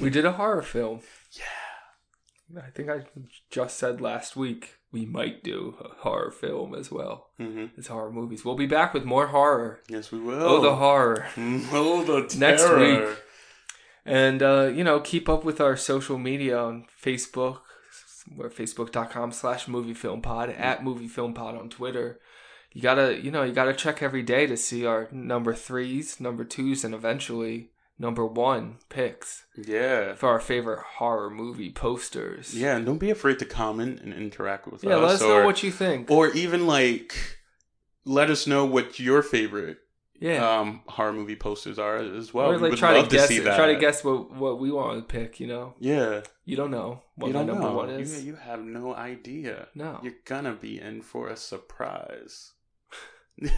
[0.00, 1.02] We did a horror film.
[1.32, 2.62] yeah.
[2.62, 3.04] I think I
[3.50, 8.10] just said last week we might do a horror film as well hmm as horror
[8.12, 8.44] movies.
[8.44, 9.80] We'll be back with more horror.
[9.88, 10.42] Yes, we will.
[10.42, 11.26] Oh, the horror.
[11.36, 12.40] Oh, the terror.
[12.40, 13.18] Next week.
[14.04, 17.60] And, uh, you know, keep up with our social media on Facebook.
[18.34, 22.20] We're facebook.com slash moviefilmpod, at moviefilmpod on Twitter.
[22.72, 26.44] You gotta, you know, you gotta check every day to see our number threes, number
[26.44, 27.70] twos, and eventually
[28.00, 30.14] number one picks Yeah.
[30.14, 32.54] for our favorite horror movie posters.
[32.58, 35.02] Yeah, and don't be afraid to comment and interact with Yeah, us.
[35.02, 36.10] let us or, know what you think.
[36.10, 37.14] Or even like,
[38.04, 39.78] let us know what your favorite
[40.18, 40.40] yeah.
[40.60, 42.46] um, horror movie posters are as well.
[42.48, 43.56] or We like would try love to guess see that.
[43.56, 45.74] Try to guess what, what we want to pick, you know?
[45.78, 47.74] Yeah, You don't know what you don't number know.
[47.76, 48.24] one is.
[48.24, 49.68] You, you have no idea.
[49.74, 50.00] no.
[50.02, 52.52] You're gonna be in for a surprise.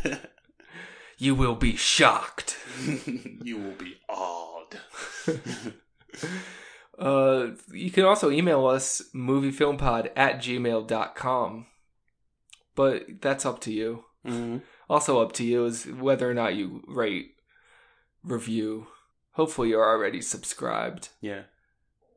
[1.23, 2.57] You will be shocked.
[3.45, 4.81] you will be awed.
[6.99, 11.67] Uh, you can also email us moviefilmpod at gmail.com.
[12.77, 14.05] But that's up to you.
[14.25, 14.59] hmm
[14.89, 17.35] Also up to you is whether or not you rate,
[18.23, 18.87] review.
[19.33, 21.45] Hopefully you're already subscribed Yeah.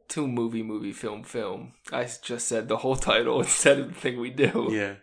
[0.10, 1.73] to Movie Movie Film Film.
[1.91, 4.68] I just said the whole title instead of the thing we do.
[4.72, 4.95] Yeah.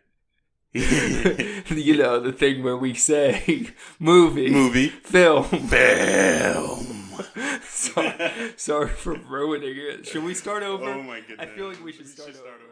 [0.75, 3.69] you know, the thing where we say
[3.99, 4.89] movie, Movie.
[4.89, 5.45] film.
[5.45, 6.87] Film.
[7.63, 8.15] sorry,
[8.57, 10.07] sorry for ruining it.
[10.07, 10.85] Should we start over?
[10.91, 11.39] Oh my goodness.
[11.41, 12.65] I feel like we should We start should start over.
[12.65, 12.72] over.